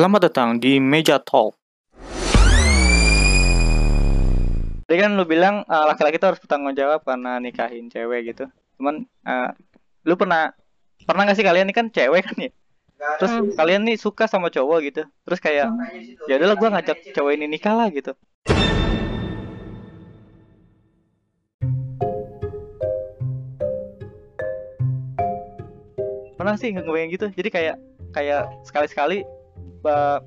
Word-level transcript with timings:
Selamat 0.00 0.32
datang 0.32 0.56
di 0.56 0.80
Meja 0.80 1.20
Talk. 1.20 1.60
Tadi 4.88 4.96
kan 4.96 5.12
lu 5.12 5.28
bilang 5.28 5.60
uh, 5.68 5.84
laki-laki 5.92 6.16
tuh 6.16 6.32
harus 6.32 6.40
bertanggung 6.40 6.72
jawab 6.72 7.04
karena 7.04 7.36
nikahin 7.36 7.92
cewek 7.92 8.32
gitu. 8.32 8.48
Cuman 8.80 9.04
uh, 9.28 9.52
lu 10.08 10.16
pernah 10.16 10.56
pernah 11.04 11.28
gak 11.28 11.36
sih 11.36 11.44
kalian 11.44 11.68
ini 11.68 11.76
kan 11.76 11.92
cewek 11.92 12.24
kan 12.24 12.32
ya? 12.32 12.48
Terus 13.20 13.32
Hmm. 13.44 13.52
kalian 13.52 13.84
nih 13.84 14.00
suka 14.00 14.24
sama 14.24 14.48
cowok 14.48 14.78
gitu. 14.88 15.02
Terus 15.04 15.36
kayak 15.36 15.68
ya 16.24 16.34
udahlah 16.40 16.56
gua 16.56 16.80
ngajak 16.80 17.12
cowok 17.12 17.36
ini 17.36 17.44
nikah 17.52 17.76
lah 17.76 17.92
gitu. 17.92 18.16
Pernah 26.40 26.56
sih 26.56 26.72
nggak 26.72 26.88
ngebayang 26.88 27.12
gitu. 27.12 27.26
Jadi 27.36 27.48
kayak 27.52 27.76
kayak 28.16 28.48
sekali-sekali 28.64 29.28
ba- 29.82 30.22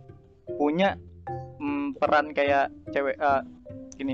punya 0.59 0.99
mm, 1.59 1.97
peran 1.97 2.35
kayak 2.35 2.69
cewek 2.91 3.15
eh, 3.15 3.41
gini. 3.95 4.13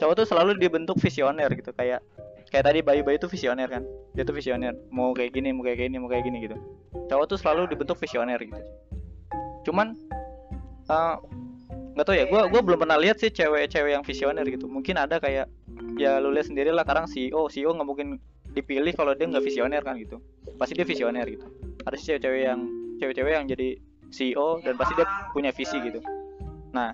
Cowok 0.00 0.24
tuh 0.24 0.26
selalu 0.26 0.56
dibentuk 0.56 0.96
visioner 0.98 1.50
gitu 1.52 1.70
kayak 1.76 2.00
kayak 2.48 2.64
tadi 2.64 2.78
Bayu-Bayu 2.80 3.18
tuh 3.20 3.30
visioner 3.30 3.68
kan. 3.68 3.82
Dia 4.16 4.24
tuh 4.24 4.32
visioner. 4.32 4.72
Mau 4.88 5.12
kayak 5.12 5.36
gini, 5.36 5.52
mau 5.52 5.66
kayak 5.66 5.86
gini, 5.86 5.96
mau 6.00 6.08
kayak 6.08 6.24
gini 6.24 6.46
gitu. 6.46 6.56
Cowok 7.10 7.26
tuh 7.28 7.38
selalu 7.38 7.68
dibentuk 7.68 7.98
visioner 8.00 8.38
gitu. 8.40 8.62
Cuman 9.68 9.98
eh, 10.88 11.14
nggak 11.96 12.06
tahu 12.06 12.16
ya, 12.16 12.24
gua 12.28 12.48
gua 12.48 12.60
belum 12.60 12.78
pernah 12.84 13.00
lihat 13.00 13.20
sih 13.20 13.32
cewek-cewek 13.32 13.92
yang 13.96 14.04
visioner 14.06 14.44
gitu. 14.46 14.68
Mungkin 14.68 14.96
ada 14.96 15.20
kayak 15.20 15.48
ya 15.96 16.20
lu 16.20 16.32
lihat 16.32 16.48
sendiri 16.48 16.72
lah 16.72 16.84
sekarang 16.84 17.08
CEO, 17.08 17.48
CEO 17.48 17.72
nggak 17.72 17.88
mungkin 17.88 18.20
dipilih 18.52 18.92
kalau 18.96 19.12
dia 19.12 19.28
nggak 19.28 19.44
visioner 19.44 19.80
kan 19.84 20.00
gitu. 20.00 20.20
Pasti 20.56 20.72
dia 20.76 20.88
visioner 20.88 21.24
gitu. 21.28 21.44
Ada 21.84 21.94
sih 22.00 22.06
cewek-cewek 22.16 22.42
yang 22.48 22.60
cewek-cewek 23.00 23.32
yang 23.32 23.44
jadi 23.48 23.68
CEO 24.10 24.62
dan 24.62 24.74
pasti 24.78 24.92
dia 24.96 25.06
punya 25.32 25.50
visi 25.50 25.76
gitu. 25.82 26.00
Nah, 26.72 26.92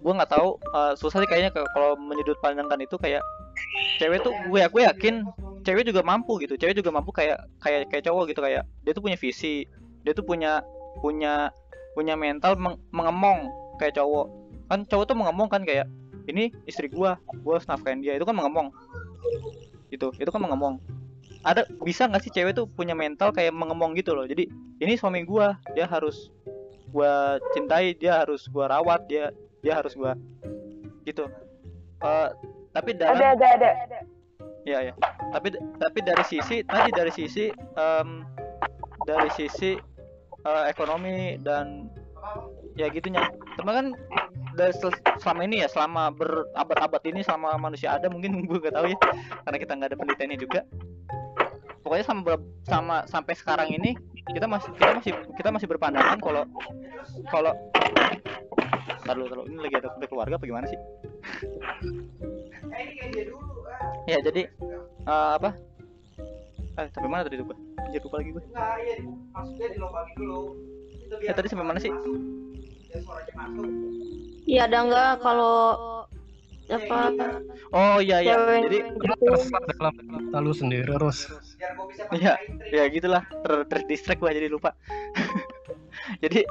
gua 0.00 0.12
nggak 0.20 0.30
tahu 0.32 0.56
eh, 0.60 0.92
susah 0.96 1.22
sih 1.22 1.28
kayaknya 1.28 1.50
kalau 1.52 1.96
menyudut 1.98 2.38
pandangkan 2.40 2.80
itu 2.80 2.96
kayak 2.96 3.22
cewek 4.00 4.24
tuh 4.24 4.32
gue 4.48 4.60
gue 4.62 4.82
yakin 4.86 5.26
cewek 5.66 5.84
juga 5.84 6.00
mampu 6.00 6.40
gitu. 6.40 6.56
Cewek 6.56 6.78
juga 6.78 6.90
mampu 6.94 7.12
kayak 7.12 7.38
kayak 7.60 7.90
kayak 7.92 8.04
cowok 8.08 8.32
gitu 8.32 8.40
kayak 8.40 8.64
dia 8.86 8.92
tuh 8.96 9.02
punya 9.04 9.18
visi 9.18 9.68
dia 10.00 10.16
tuh 10.16 10.24
punya 10.24 10.64
punya 11.04 11.52
punya 11.92 12.14
mental 12.16 12.56
meng- 12.56 12.80
mengemong 12.94 13.50
kayak 13.76 13.98
cowok. 13.98 14.26
Kan 14.70 14.86
cowok 14.86 15.04
tuh 15.10 15.16
mengemong 15.18 15.48
kan 15.50 15.62
kayak 15.66 15.86
ini 16.30 16.54
istri 16.64 16.88
gua 16.88 17.20
gua 17.44 17.60
harus 17.60 17.68
dia. 18.00 18.16
Itu 18.16 18.24
kan 18.24 18.36
mengemong. 18.36 18.72
Gitu 19.90 20.14
itu 20.16 20.30
kan 20.30 20.40
mengemong 20.40 20.80
ada 21.44 21.64
bisa 21.80 22.04
nggak 22.04 22.22
sih 22.22 22.32
cewek 22.32 22.52
tuh 22.52 22.68
punya 22.68 22.92
mental 22.92 23.32
kayak 23.32 23.54
mengemong 23.56 23.96
gitu 23.96 24.12
loh 24.12 24.28
jadi 24.28 24.44
ini 24.80 24.94
suami 24.96 25.24
gua 25.24 25.56
dia 25.72 25.88
harus 25.88 26.28
gua 26.92 27.40
cintai 27.56 27.96
dia 27.96 28.20
harus 28.20 28.44
gua 28.50 28.68
rawat 28.68 29.04
dia 29.08 29.32
dia 29.64 29.76
harus 29.76 29.96
gua 29.96 30.16
gitu 31.04 31.28
Eh, 32.00 32.28
tapi 32.72 32.96
dalam 32.96 33.20
Ada, 33.20 33.36
ada, 33.36 33.68
ada. 33.84 33.98
Iya 34.64 34.78
ya. 34.88 34.94
Tapi 35.36 35.52
tapi 35.76 35.98
dari 36.00 36.24
sisi 36.24 36.64
tadi 36.64 36.88
dari 36.96 37.12
sisi 37.12 37.52
em, 37.76 38.24
dari 39.04 39.28
sisi 39.36 39.76
eh, 40.40 40.64
ekonomi 40.68 41.36
dan 41.44 41.92
ya 42.76 42.88
gitunya. 42.88 43.28
Teman 43.60 43.72
kan 43.76 43.86
dari 44.56 44.72
sel- 44.72 44.96
selama 45.20 45.44
ini 45.44 45.60
ya 45.60 45.68
selama 45.68 46.08
berabad-abad 46.16 47.02
ini 47.04 47.20
selama 47.20 47.60
manusia 47.60 48.00
ada 48.00 48.08
mungkin 48.08 48.40
gue 48.48 48.58
gak 48.64 48.72
tahu 48.72 48.88
ya 48.88 48.98
karena 49.44 49.58
kita 49.60 49.72
nggak 49.76 49.88
ada 49.92 49.98
penelitiannya 50.00 50.38
juga. 50.40 50.60
Pokoknya 51.90 52.06
sama 52.06 52.38
sama 52.62 52.96
sampai 53.10 53.34
sekarang 53.34 53.66
ini 53.74 53.98
kita 54.30 54.46
masih 54.46 54.70
kita 54.78 54.94
masih 54.94 55.12
kita 55.34 55.48
masih 55.50 55.66
berpandangan 55.66 56.22
kalau 56.22 56.46
kalau 57.34 57.50
Ntar 59.02 59.18
dulu, 59.18 59.26
ntar 59.26 59.38
dulu. 59.42 59.50
ini 59.50 59.58
lagi 59.58 59.74
ada 59.74 59.88
konflik 59.90 60.06
keluarga 60.06 60.34
apa 60.38 60.46
gimana 60.46 60.66
sih? 60.70 60.78
ya 64.06 64.22
jadi 64.22 64.46
eh, 65.02 65.30
apa? 65.34 65.50
Eh 66.78 66.86
sampai 66.94 67.10
mana 67.10 67.26
tadi 67.26 67.42
tuh 67.42 67.50
gue 67.50 67.58
Anjir, 67.82 68.06
lupa 68.06 68.22
lagi 68.22 68.30
gue 68.38 68.44
ya 71.26 71.32
tadi 71.34 71.46
sampai 71.50 71.66
mana 71.66 71.82
sih? 71.82 71.90
Iya 74.46 74.70
ada 74.70 74.78
enggak 74.78 75.10
kalau 75.26 75.58
apa 76.70 76.98
oh 77.74 77.98
iya 77.98 78.22
iya 78.22 78.36
jadi 78.62 78.78
gitu. 78.94 79.24
tersesat 79.26 79.62
dalam 79.76 79.94
kata 79.98 80.38
lu 80.38 80.52
sendiri 80.54 80.86
terus 80.86 81.26
Iya, 82.10 82.34
ya 82.72 82.84
gitulah 82.90 83.22
ter 83.22 83.52
terdistract 83.70 84.18
gua 84.18 84.34
jadi 84.34 84.50
lupa. 84.50 84.74
jadi 86.24 86.42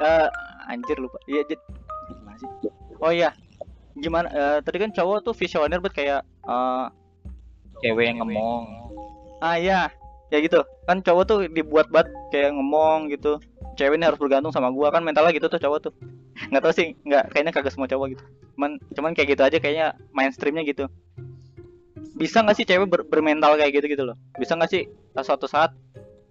eh 0.00 0.28
anjir 0.70 0.96
lupa. 0.96 1.18
Iya, 1.28 1.44
jadi? 1.44 1.62
Oh 3.02 3.12
iya. 3.12 3.34
Gimana 3.96 4.28
eh, 4.32 4.58
tadi 4.64 4.76
kan 4.80 4.92
cowok 4.92 5.26
tuh 5.26 5.34
visioner 5.36 5.80
buat 5.80 5.92
kayak 5.92 6.22
eh 6.24 6.86
cewek 7.84 8.08
yang 8.08 8.24
ngomong 8.24 8.64
ah 9.44 9.60
iya, 9.60 9.92
ya 10.32 10.38
gitu. 10.40 10.64
Kan 10.88 11.04
cowok 11.04 11.24
tuh 11.28 11.38
dibuat 11.52 11.92
buat 11.92 12.08
kayak 12.32 12.56
ngomong 12.56 13.12
gitu. 13.12 13.36
Cewek 13.76 14.00
ini 14.00 14.04
harus 14.08 14.16
bergantung 14.16 14.50
sama 14.50 14.72
gua 14.72 14.88
kan 14.88 15.04
mentalnya 15.04 15.36
gitu 15.36 15.52
tuh 15.52 15.60
cowok 15.60 15.78
tuh. 15.88 15.92
Nggak 16.48 16.62
tahu 16.64 16.72
sih, 16.72 16.86
nggak 17.04 17.32
kayaknya 17.32 17.52
kagak 17.52 17.72
semua 17.76 17.88
cowok 17.88 18.16
gitu. 18.16 18.24
Cuman 18.56 18.80
cuman 18.96 19.12
kayak 19.12 19.36
gitu 19.36 19.42
aja 19.44 19.56
kayaknya 19.60 19.86
mainstreamnya 20.16 20.64
gitu. 20.64 20.88
Bisa 22.16 22.40
nggak 22.40 22.56
sih 22.56 22.64
cewek 22.64 22.88
ber- 22.88 23.04
bermental 23.04 23.60
kayak 23.60 23.76
gitu 23.76 23.86
gitu 23.92 24.02
loh? 24.08 24.16
Bisa 24.40 24.56
nggak 24.56 24.70
sih 24.72 24.88
suatu 25.20 25.44
saat 25.44 25.76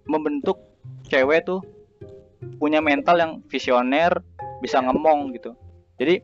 membentuk 0.09 0.57
cewek 1.05 1.45
tuh 1.45 1.61
punya 2.57 2.81
mental 2.81 3.17
yang 3.17 3.31
visioner, 3.49 4.21
bisa 4.61 4.81
ngomong 4.81 5.33
gitu. 5.37 5.53
Jadi 6.01 6.21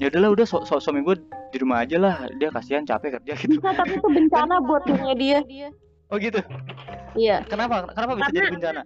ya 0.00 0.08
udahlah 0.08 0.32
udah 0.32 0.46
su- 0.48 0.64
su- 0.64 0.80
suami 0.80 1.04
gue 1.04 1.20
di 1.52 1.56
rumah 1.60 1.84
aja 1.84 2.00
lah, 2.00 2.16
dia 2.40 2.48
kasihan 2.48 2.88
capek 2.88 3.20
kerja 3.20 3.32
gitu. 3.36 3.60
Bisa 3.60 3.76
tapi 3.76 4.00
itu 4.00 4.08
bencana 4.08 4.64
buat 4.64 4.88
dunia 4.88 5.12
dia. 5.12 5.38
Oh 6.08 6.16
gitu. 6.16 6.40
Iya. 7.14 7.44
Kenapa? 7.46 7.92
Kenapa 7.92 8.12
bisa 8.16 8.30
jadi 8.32 8.48
bencana? 8.48 8.82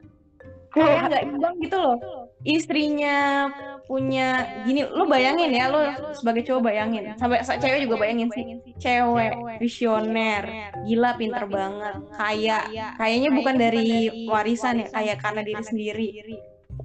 Kayak 0.74 1.00
nggak 1.08 1.22
imbang 1.22 1.54
gitu 1.62 1.76
loh. 1.78 1.96
istrinya 2.44 3.48
punya 3.88 4.44
gini 4.68 4.84
lo 4.84 5.08
bayangin 5.08 5.48
ya 5.54 5.72
lo 5.72 5.80
sebagai 6.12 6.44
cowok 6.44 6.62
bayangin. 6.66 7.16
Sampai 7.16 7.40
sa- 7.40 7.56
cewek 7.56 7.88
juga 7.88 8.04
bayangin 8.04 8.28
sih. 8.34 8.44
Cewek 8.82 9.32
visioner. 9.62 10.74
gila 10.84 11.16
pinter 11.16 11.44
banget. 11.48 11.94
kaya. 12.18 12.58
Kayaknya 13.00 13.30
bukan 13.32 13.54
dari 13.56 13.90
warisan 14.28 14.84
ya 14.84 14.88
kayak 14.92 15.16
karena 15.24 15.40
diri 15.40 15.62
sendiri. 15.64 16.08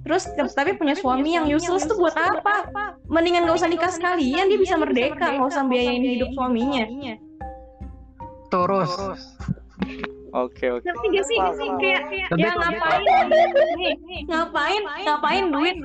Terus 0.00 0.22
te- 0.32 0.54
tapi 0.54 0.78
punya 0.78 0.96
suami 0.96 1.36
yang 1.36 1.44
useless 1.50 1.84
tuh 1.84 1.98
buat 1.98 2.14
apa? 2.16 2.72
Mendingan 3.10 3.44
gak 3.50 3.58
usah 3.58 3.68
nikah 3.68 3.90
sekalian, 3.90 4.48
dia 4.48 4.58
bisa 4.58 4.78
merdeka, 4.78 5.34
gak 5.34 5.50
usah 5.50 5.66
biayain 5.66 6.00
hidup 6.00 6.30
suaminya. 6.32 6.86
terus 8.50 8.90
Oke 10.30 10.66
oke. 10.70 10.86
Ngerti 10.86 11.06
gak 11.10 11.24
sih? 11.26 11.38
Kayak, 11.80 12.02
Lebih 12.30 12.44
ya 12.46 12.52
ngapain? 12.54 13.02
Nih, 13.78 13.94
ngapain? 14.30 14.82
Ngapain? 15.02 15.44
Duit? 15.50 15.76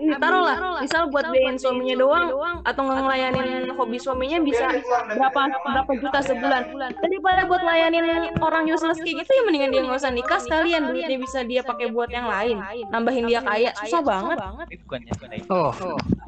Nih, 0.00 0.16
Taruh 0.16 0.42
lah, 0.42 0.56
misal 0.80 1.12
buat 1.12 1.28
biayain 1.28 1.58
suaminya 1.60 1.96
doang, 2.00 2.26
atau 2.64 2.82
ngelayanin 2.88 3.68
hobi 3.76 3.98
suaminya 4.00 4.38
bisa 4.40 4.64
berapa 5.12 5.40
berapa 5.52 5.92
juta 6.00 6.18
sebulan. 6.24 6.62
Daripada 7.00 7.40
buat 7.44 7.60
ngelayanin 7.60 8.04
orang 8.40 8.64
useless 8.68 9.00
kayak 9.00 9.24
gitu 9.24 9.30
ya 9.30 9.42
mendingan 9.44 9.70
dia 9.72 9.80
nggak 9.84 10.00
usah 10.00 10.12
nikah 10.12 10.40
sekalian. 10.40 10.84
duitnya 10.92 11.18
bisa 11.20 11.46
dia 11.46 11.62
pakai 11.62 11.88
buat 11.94 12.10
yang 12.10 12.26
lain, 12.26 12.58
nambahin 12.90 13.28
dia 13.28 13.40
kaya. 13.44 13.70
Susah 13.84 14.02
banget. 14.02 14.38
bukannya 14.82 15.12
kayak 15.20 15.46
oh 15.52 15.72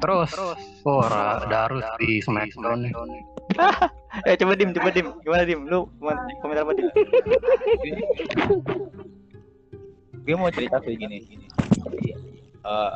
terus. 0.01 0.31
Oh 0.85 1.03
Darus 1.49 1.85
di 1.97 2.21
Smackdown 2.21 2.89
Eh 4.27 4.35
coba 4.39 4.53
dim, 4.55 4.69
coba 4.71 4.89
dim. 4.95 5.07
Gimana 5.23 5.43
dim? 5.43 5.59
Lu 5.67 5.89
komen- 5.99 6.23
komentar 6.39 6.63
apa 6.63 6.73
dim? 6.77 6.87
gue 10.25 10.33
mau 10.33 10.49
cerita 10.49 10.81
kayak 10.81 10.97
gini 10.97 11.17
Jadi, 11.85 12.17
eh, 12.65 12.91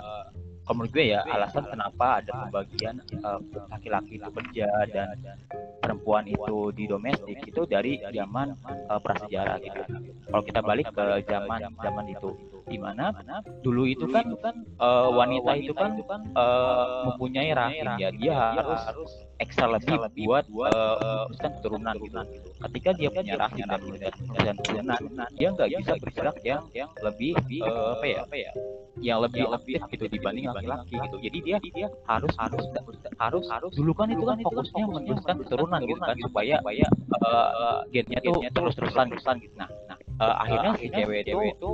kalau 0.66 0.76
menurut 0.86 0.92
gue 0.98 1.14
ya 1.14 1.22
alasan 1.30 1.66
kenapa 1.70 2.26
ada 2.26 2.32
pembagian 2.46 2.96
eh, 3.06 3.40
laki-laki 3.70 4.18
itu 4.18 4.30
kerja 4.34 4.66
dan 4.90 5.14
perempuan 5.78 6.26
itu 6.26 6.74
di 6.74 6.90
domestik 6.90 7.38
itu 7.46 7.70
dari 7.70 8.02
zaman 8.10 8.58
eh, 8.66 9.00
prasejarah 9.02 9.62
gitu. 9.62 9.82
Kalau 10.30 10.44
kita 10.46 10.62
balik 10.66 10.90
ke 10.90 11.06
zaman 11.30 11.70
zaman 11.78 12.06
itu, 12.10 12.30
di 12.70 12.78
mana? 12.78 13.12
Dulu 13.66 13.84
itu 13.90 14.06
kan 14.08 14.30
eh, 14.62 15.10
wanita 15.10 15.52
itu 15.58 15.74
kan 15.74 15.98
eh, 15.98 17.02
mempunyai 17.10 17.52
rahim 17.58 17.86
ya 17.98 18.10
dia 18.14 18.34
harus 18.62 19.10
ekstra 19.40 19.72
lebih 19.72 19.98
buat 20.28 20.46
eh, 20.46 20.96
meneruskan 21.40 21.52
keturunan 21.60 21.96
gitu. 22.04 22.18
Ketika 22.60 22.90
dia 23.00 23.10
punya 23.10 23.34
rahim 23.40 23.66
dan 23.66 23.82
meneruskan 23.82 24.56
keturunan, 24.60 25.00
dia 25.36 25.48
nggak 25.56 25.70
bisa 25.72 25.94
bergerak 26.04 26.38
yang 26.44 26.64
yang 26.76 26.90
lebih 27.02 27.34
eh, 27.40 27.90
apa 27.96 28.06
ya 28.06 28.18
apa 28.28 28.36
ya 28.36 28.52
yang 29.00 29.24
lebih 29.24 29.48
aktif 29.48 29.80
gitu 29.96 30.06
dibanding 30.12 30.52
laki-laki 30.52 30.96
gitu. 31.00 31.18
Jadi 31.24 31.38
dia 31.42 31.58
dia 31.64 31.88
harus 32.06 32.34
harus 32.36 32.66
harus 33.16 33.46
harus 33.48 33.72
dulu 33.74 33.96
kan 33.96 34.12
itu 34.12 34.24
kan 34.28 34.38
fokusnya 34.44 34.84
meneruskan 34.86 35.36
keturunan 35.46 35.80
gitu 35.88 36.02
kan 36.04 36.18
supaya 36.20 36.56
supaya 36.60 36.86
eh, 37.16 37.78
gennya 37.96 38.20
tuh 38.20 38.44
terus 38.52 38.74
terusan 38.76 39.06
terusan 39.08 39.36
gitu. 39.40 39.56
Nah, 39.56 39.70
nah 39.88 39.98
eh, 39.98 40.36
akhirnya 40.44 40.72
si 40.76 40.88
cewek 40.92 41.24
itu 41.32 41.72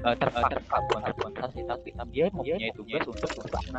eh, 0.00 0.16
terpaksa. 0.16 0.56
terpaksa 0.56 1.46
tapi 1.68 1.88
dia 2.10 2.26
mempunyai 2.32 2.72
tugas 2.74 3.04
untuk 3.06 3.30
bersama 3.36 3.78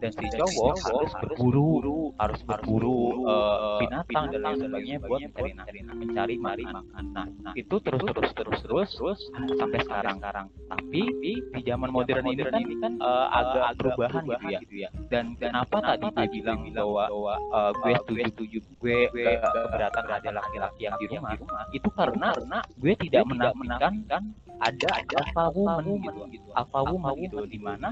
dan 0.00 0.10
si 0.16 0.26
cowok 0.32 0.74
harus 0.80 1.12
berburu 1.20 2.00
harus 2.16 2.40
berburu 2.46 3.26
eh, 3.28 3.78
binatang 3.84 4.24
dan 4.32 4.40
lain 4.40 4.58
sebagainya 4.64 4.98
buat 5.04 5.20
mencari 5.20 5.80
mencari 5.84 6.34
mari 6.40 6.64
makan. 6.64 7.04
nah, 7.12 7.26
nah 7.42 7.52
itu 7.58 7.76
terus 7.82 8.00
terus 8.00 8.32
terus 8.32 8.60
terus 8.64 8.90
terus 8.96 9.20
sampai 9.58 9.80
sekarang. 9.84 10.16
sekarang. 10.20 10.46
Tapi 10.70 11.02
di 11.20 11.32
zaman 11.66 11.90
modern 11.90 12.24
ini 12.30 12.42
kan, 12.46 12.62
kan 12.80 12.92
eh, 12.96 13.26
agak 13.34 13.66
perubahan 13.76 14.22
gitu 14.24 14.46
ya, 14.46 14.58
gitu 14.62 14.74
ya. 14.86 14.88
Dan 15.10 15.34
kenapa 15.36 15.76
tadi 15.82 16.06
dia 16.14 16.26
bilang 16.30 16.60
bahwa 16.70 17.34
eh, 17.36 17.72
gue 17.74 18.24
setuju 18.30 18.58
gue 18.80 18.98
ke- 19.12 19.40
keberatan 19.40 20.04
ada 20.08 20.30
laki-laki 20.30 20.80
yang 20.88 20.96
di 20.96 21.06
rumah 21.10 21.36
itu 21.74 21.88
karena 21.92 22.28
karena 22.32 22.58
gue 22.78 22.92
tidak 23.06 23.24
menafikan 23.26 23.94
kan 24.08 24.22
ada 24.60 24.88
alpha 25.16 25.44
woman 25.56 25.84
gitu. 26.04 26.20
gitu. 26.28 26.48
Alpha 26.52 26.80
woman 26.84 27.12
gitu 27.16 27.44
di 27.48 27.58
mana? 27.58 27.88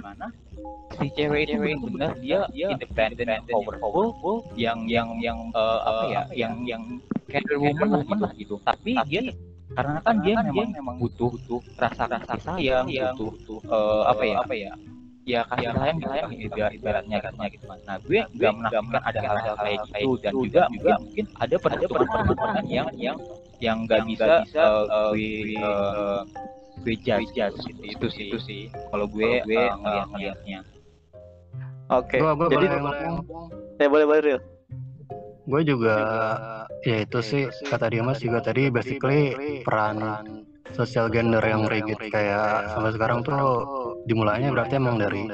si 0.99 1.07
cewek 1.15 1.49
itu 1.49 1.55
benar-benar 1.61 2.13
dia 2.21 2.41
independen 2.53 3.27
dan 3.29 3.43
powerful 3.49 4.45
yang 4.59 4.85
yang 4.89 5.09
yang 5.21 5.39
eh, 5.55 5.81
apa 5.85 6.05
ya? 6.13 6.23
yang 6.35 6.55
yang 6.65 6.83
career 7.29 7.59
woman 7.61 8.19
lah 8.21 8.33
gitu, 8.37 8.57
gitu. 8.57 8.65
tapi 8.65 8.97
dia 9.09 9.21
karena 9.77 10.01
kan 10.01 10.17
dia 10.25 10.35
memang 10.41 10.73
memang 10.73 10.97
butuh 10.97 11.29
butuh 11.37 11.61
rasa 11.77 12.09
rasa 12.09 12.35
sayang 12.41 12.89
butuh 12.89 13.31
butuh 13.37 13.59
eh, 13.69 14.03
apa 14.09 14.23
ya? 14.25 14.37
apa 14.41 14.55
ya? 14.57 14.73
Ya 15.29 15.41
kasih 15.45 15.77
sayang 15.77 15.99
gitu 16.33 16.57
ibarat- 16.57 16.73
ibaratnya 16.73 17.17
katanya 17.21 17.49
gitu. 17.53 17.65
Nah 17.69 17.97
gue 18.01 18.21
nggak 18.33 18.53
menafikan 18.57 19.03
ada 19.05 19.21
hal-hal 19.21 19.55
kayak 19.61 19.79
gitu. 19.85 20.09
Dan 20.25 20.33
juga 20.33 20.63
juga 20.73 20.93
mungkin 21.05 21.25
ada 21.37 21.57
perhitungan-perhitungan 21.61 22.65
yang 22.65 22.89
yang 22.97 23.17
yang 23.59 23.87
nggak 23.87 24.07
bisa 24.07 24.47
eh, 24.47 24.85
gue 25.13 25.59
eh, 25.59 26.21
gue 26.83 26.95
judge 27.03 27.31
judge 27.35 27.59
gitu 27.67 27.83
itu 27.83 28.07
sih 28.07 28.27
itu 28.31 28.39
sih 28.39 28.63
kalau 28.95 29.11
gue 29.11 29.43
gue 29.43 29.63
ngeliat 29.83 30.07
ngeliatnya 30.15 30.61
Oke. 31.89 32.21
Gua, 32.21 32.37
gua 32.37 32.53
Jadi 32.53 32.67
boleh 32.69 32.81
ngomong. 32.85 33.17
ya 33.81 33.87
boleh 33.89 34.05
boleh 34.05 34.21
Ril. 34.21 34.41
Gue 35.49 35.61
juga 35.65 35.97
ya 36.85 37.09
itu 37.09 37.19
sih 37.25 37.43
kata 37.73 37.89
Dimas 37.89 38.21
juga 38.21 38.45
tadi 38.45 38.69
basically 38.69 39.33
peran 39.65 39.97
sosial 40.77 41.09
gender 41.09 41.41
yang 41.41 41.65
rigid 41.65 41.97
kayak 42.13 42.69
sampai 42.77 42.93
sekarang 42.93 43.25
tuh 43.25 43.65
dimulainya 44.05 44.53
berarti 44.53 44.77
emang 44.77 45.01
dari 45.01 45.25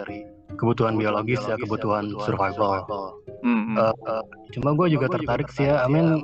kebutuhan 0.55 0.95
biologis 0.95 1.43
ya 1.43 1.59
kebutuhan 1.59 2.15
survival. 2.23 2.87
Hmm, 3.43 3.75
eh, 3.75 4.23
cuma 4.55 4.79
gue 4.79 4.95
juga 4.95 5.11
tertarik 5.11 5.51
sih 5.51 5.67
ya, 5.67 5.83
I 5.83 5.91
mean 5.91 6.23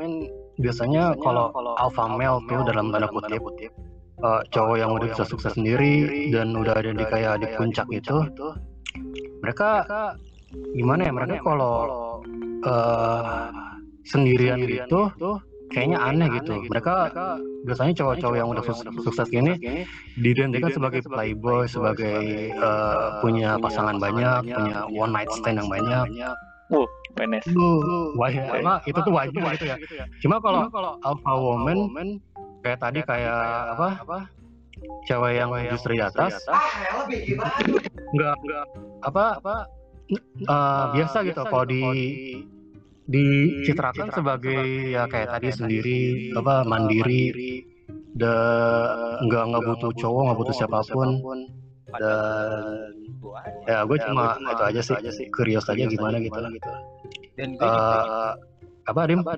biasanya 0.61 1.17
kalau 1.25 1.51
alpha 1.81 2.05
male 2.07 2.39
tuh 2.47 2.61
dalam 2.69 2.93
tanda 2.93 3.09
kutip 3.09 3.43
eh, 4.21 4.41
cowok 4.53 4.77
yang 4.77 4.91
udah 4.93 5.09
bisa 5.11 5.25
sukses 5.25 5.57
sendiri 5.57 6.29
dan 6.31 6.53
udah 6.53 6.77
ada 6.77 6.93
di 6.93 7.05
kayak 7.09 7.41
di 7.41 7.49
puncak 7.57 7.89
itu, 7.89 8.17
mereka 9.41 9.89
gimana 10.77 11.09
ya 11.09 11.13
mereka 11.17 11.41
kalau 11.41 11.75
eh, 12.63 13.49
sendirian 14.05 14.61
gitu 14.65 15.09
kayaknya 15.71 15.99
aneh 16.03 16.29
gitu. 16.43 16.67
Mereka 16.67 16.95
biasanya 17.63 17.93
cowok-cowok 17.95 18.37
yang 18.37 18.49
udah 18.51 18.65
sukses, 18.67 18.87
sukses 19.07 19.27
gini 19.31 19.55
diidentikan 20.19 20.75
sebagai 20.75 21.01
playboy, 21.07 21.65
sebagai 21.71 22.51
eh, 22.53 23.09
punya 23.23 23.57
pasangan 23.57 23.97
banyak, 23.97 24.51
punya 24.51 24.85
one 24.91 25.13
night 25.15 25.31
stand 25.31 25.63
yang 25.63 25.71
banyak. 25.71 26.07
PNS. 27.19 27.45
Itu 27.51 27.69
wah 28.17 28.31
emang 28.31 28.79
itu 28.87 28.99
tuh 29.03 29.13
wajib 29.13 29.43
gitu 29.43 29.67
ya. 29.67 29.77
Cuma 30.23 30.39
kalau 30.39 30.71
alpha 31.03 31.33
woman 31.35 32.19
kayak 32.63 32.79
tadi 32.81 33.01
kayak 33.03 33.77
apa? 33.77 33.89
Cewek 35.05 35.37
yang 35.37 35.53
justru 35.69 35.99
di 35.99 36.03
atas. 36.03 36.41
nggak 38.17 38.35
nggak 38.41 38.65
apa 39.05 39.25
apa? 39.43 39.57
Eh, 40.11 40.85
biasa 40.99 41.23
gitu 41.23 41.43
kalau 41.47 41.67
di 41.69 41.83
dicitrakan 43.11 44.11
sebagai 44.15 44.95
ya 44.95 45.07
kayak 45.11 45.39
tadi 45.39 45.49
sendiri 45.51 46.01
apa 46.39 46.63
mandiri. 46.67 47.67
de 48.11 48.35
nggak 49.23 49.45
nggak 49.55 49.63
butuh 49.71 49.95
cowok 49.95 50.21
nggak 50.27 50.39
butuh 50.43 50.55
siapa 50.55 50.83
pun 50.91 51.23
dan 51.99 52.95
ya 53.67 53.79
gue 53.87 53.97
cuma 53.99 54.23
itu 54.71 54.93
aja 54.95 55.11
sih 55.11 55.27
curious 55.35 55.67
aja 55.67 55.85
gimana 55.87 56.17
gitu 56.21 56.39
dan 57.37 57.49
gue 57.57 57.69
juga 57.69 57.99
Eh, 58.01 58.33
apa 58.89 59.01
Dim? 59.07 59.21
Apa? 59.23 59.33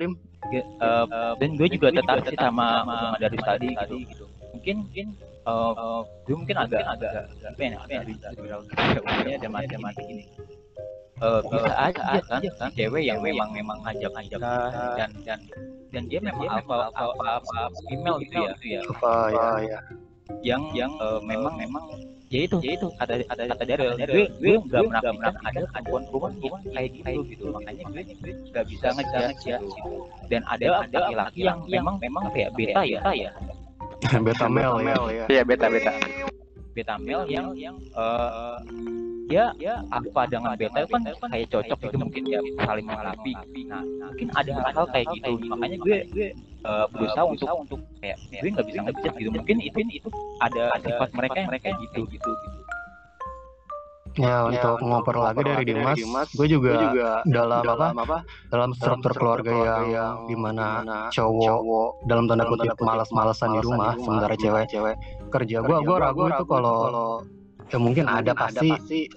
Ge- 0.50 0.66
eh, 0.80 1.32
dan 1.38 1.50
gue 1.54 1.68
juga 1.70 1.88
tertarik 1.92 2.24
sih 2.28 2.38
sama 2.38 2.82
omongan 2.82 3.20
dari 3.20 3.36
tadi 3.38 3.68
gitu. 3.74 3.94
gitu. 4.10 4.24
Mungkin 4.52 4.76
mungkin 4.88 5.06
eh, 5.22 6.00
gue 6.26 6.36
mungkin 6.36 6.56
agak 6.58 6.82
agak 6.86 7.12
apa 7.46 7.60
ya 7.62 7.76
apa 7.78 7.92
ya 9.28 9.36
ada 9.38 9.48
mati 9.48 9.76
mati 9.78 10.02
gini. 10.08 10.24
Eh, 11.22 11.40
bisa 11.46 11.72
aja 11.78 12.18
kan, 12.26 12.42
kan 12.58 12.70
cewek 12.74 13.02
yang 13.06 13.22
memang 13.22 13.54
memang 13.54 13.78
ngajak 13.86 14.10
ngajak 14.10 14.40
dan 14.98 15.10
dan 15.22 15.40
dan 15.94 16.02
dia 16.10 16.18
memang 16.18 16.50
apa 16.50 16.90
apa 16.90 17.12
apa 17.38 17.58
female 17.86 18.18
gitu 18.18 18.42
ya, 18.42 18.50
gitu 18.58 18.66
ya 18.74 18.82
Apa 18.90 19.12
ya 19.30 19.46
ya. 19.62 19.78
yang 20.42 20.62
yang 20.74 20.90
memang 21.22 21.54
memang 21.54 21.84
ya 22.32 22.40
itu 22.48 22.56
ya 22.64 22.72
itu 22.80 22.88
kata 22.96 23.12
kata 23.28 23.42
kata 23.52 23.62
dari 23.68 23.84
gue 24.08 24.24
gue 24.40 24.56
nggak 24.64 24.82
menafikan 24.88 25.34
ada 25.44 25.60
perempuan 25.68 26.02
perempuan 26.08 26.60
kayak 26.72 26.88
gitu 26.96 27.20
gitu. 27.28 27.44
makanya 27.52 27.82
gue 27.92 28.02
nggak 28.48 28.64
bisa 28.72 28.86
ngejudge 28.96 29.40
gitu. 29.44 29.68
dan 30.32 30.40
ada 30.48 30.64
ada 30.88 30.98
laki-laki 31.12 31.40
yang 31.44 31.60
memang 31.68 32.00
memang 32.00 32.32
kayak 32.32 32.50
beta 32.56 32.80
ya? 32.88 33.00
ya? 33.12 33.30
Beta 34.18 34.46
male 34.48 34.80
ya. 34.82 34.96
Iya 35.28 35.42
beta 35.44 35.68
beta. 35.68 35.92
beta 36.72 36.94
male 36.96 37.28
yang 37.28 37.52
yang 37.52 37.76
eh 37.76 39.01
ya 39.32 39.44
ya 39.56 39.74
apa 39.88 40.28
dengan 40.28 40.52
beta 40.52 40.84
itu 40.84 40.92
kan 40.92 41.02
kayak 41.32 41.48
cocok 41.48 41.78
gitu 41.88 41.96
mungkin 41.96 42.22
ya 42.28 42.40
saling 42.68 42.84
melengkapi 42.84 43.32
nah 43.66 43.82
mungkin 43.82 44.28
ada 44.36 44.52
hal-hal 44.60 44.86
kayak 44.92 45.06
gitu. 45.16 45.32
Makanya 45.48 45.76
gue 45.80 45.96
gue 46.12 46.28
eh, 46.68 46.86
berusaha 46.92 47.24
untuk 47.24 47.48
untuk 47.56 47.80
kayak 48.04 48.18
gue 48.28 48.48
nggak 48.52 48.66
bisa 48.68 48.78
ngejudge 48.84 49.16
gitu. 49.16 49.30
Mungkin 49.32 49.56
itu 49.64 49.78
itu 49.88 50.08
ada 50.44 50.76
sifat 50.84 51.08
mereka 51.16 51.36
yang 51.40 51.48
mereka 51.48 51.68
gitu 51.80 52.00
gitu. 52.12 52.30
Gitu 52.30 52.62
Ya 54.20 54.44
untuk 54.44 54.76
ngoper 54.84 55.16
lagi 55.16 55.40
dari 55.40 55.64
Dimas, 55.64 56.28
gue 56.36 56.44
juga, 56.44 57.24
dalam 57.24 57.96
apa? 57.96 58.20
Dalam 58.52 58.76
struktur 58.76 59.16
keluarga 59.16 59.52
yang 59.88 60.28
di 60.28 60.36
mana 60.36 61.08
cowok 61.08 62.04
dalam 62.04 62.28
tanda 62.28 62.44
kutip 62.44 62.76
malas-malasan 62.76 63.56
di 63.56 63.60
rumah, 63.64 63.96
sementara 63.96 64.36
cewek. 64.36 64.68
kerja. 65.32 65.64
Gue 65.64 65.80
gue 65.80 65.96
ragu 65.96 66.28
itu 66.28 66.44
kalau 66.44 67.24
ya 67.72 67.78
mungkin 67.80 68.04
ada 68.04 68.32
pasti 68.36 68.68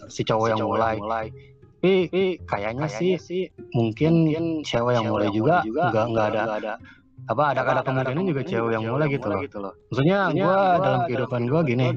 si 0.07 0.21
cowok 0.23 0.47
yang 0.55 0.63
mulai. 0.63 0.95
Tapi 1.85 2.41
kayaknya 2.49 2.87
sih 2.89 3.51
mungkin 3.75 4.13
cewek 4.65 4.93
yang 4.97 5.05
mulai 5.11 5.29
juga 5.29 5.61
nggak 5.67 6.05
nggak 6.09 6.27
ada 6.33 6.43
apa 7.25 7.43
ada 7.57 7.61
ada 7.65 7.81
kemungkinan 7.81 8.25
juga 8.29 8.41
cewek 8.45 8.71
yang 8.73 8.85
mulai 8.89 9.07
gitu 9.09 9.27
loh. 9.29 9.41
Maksudnya 9.89 10.19
gue 10.33 10.57
dalam 10.81 10.99
kehidupan 11.09 11.41
gue 11.49 11.61
gini, 11.65 11.87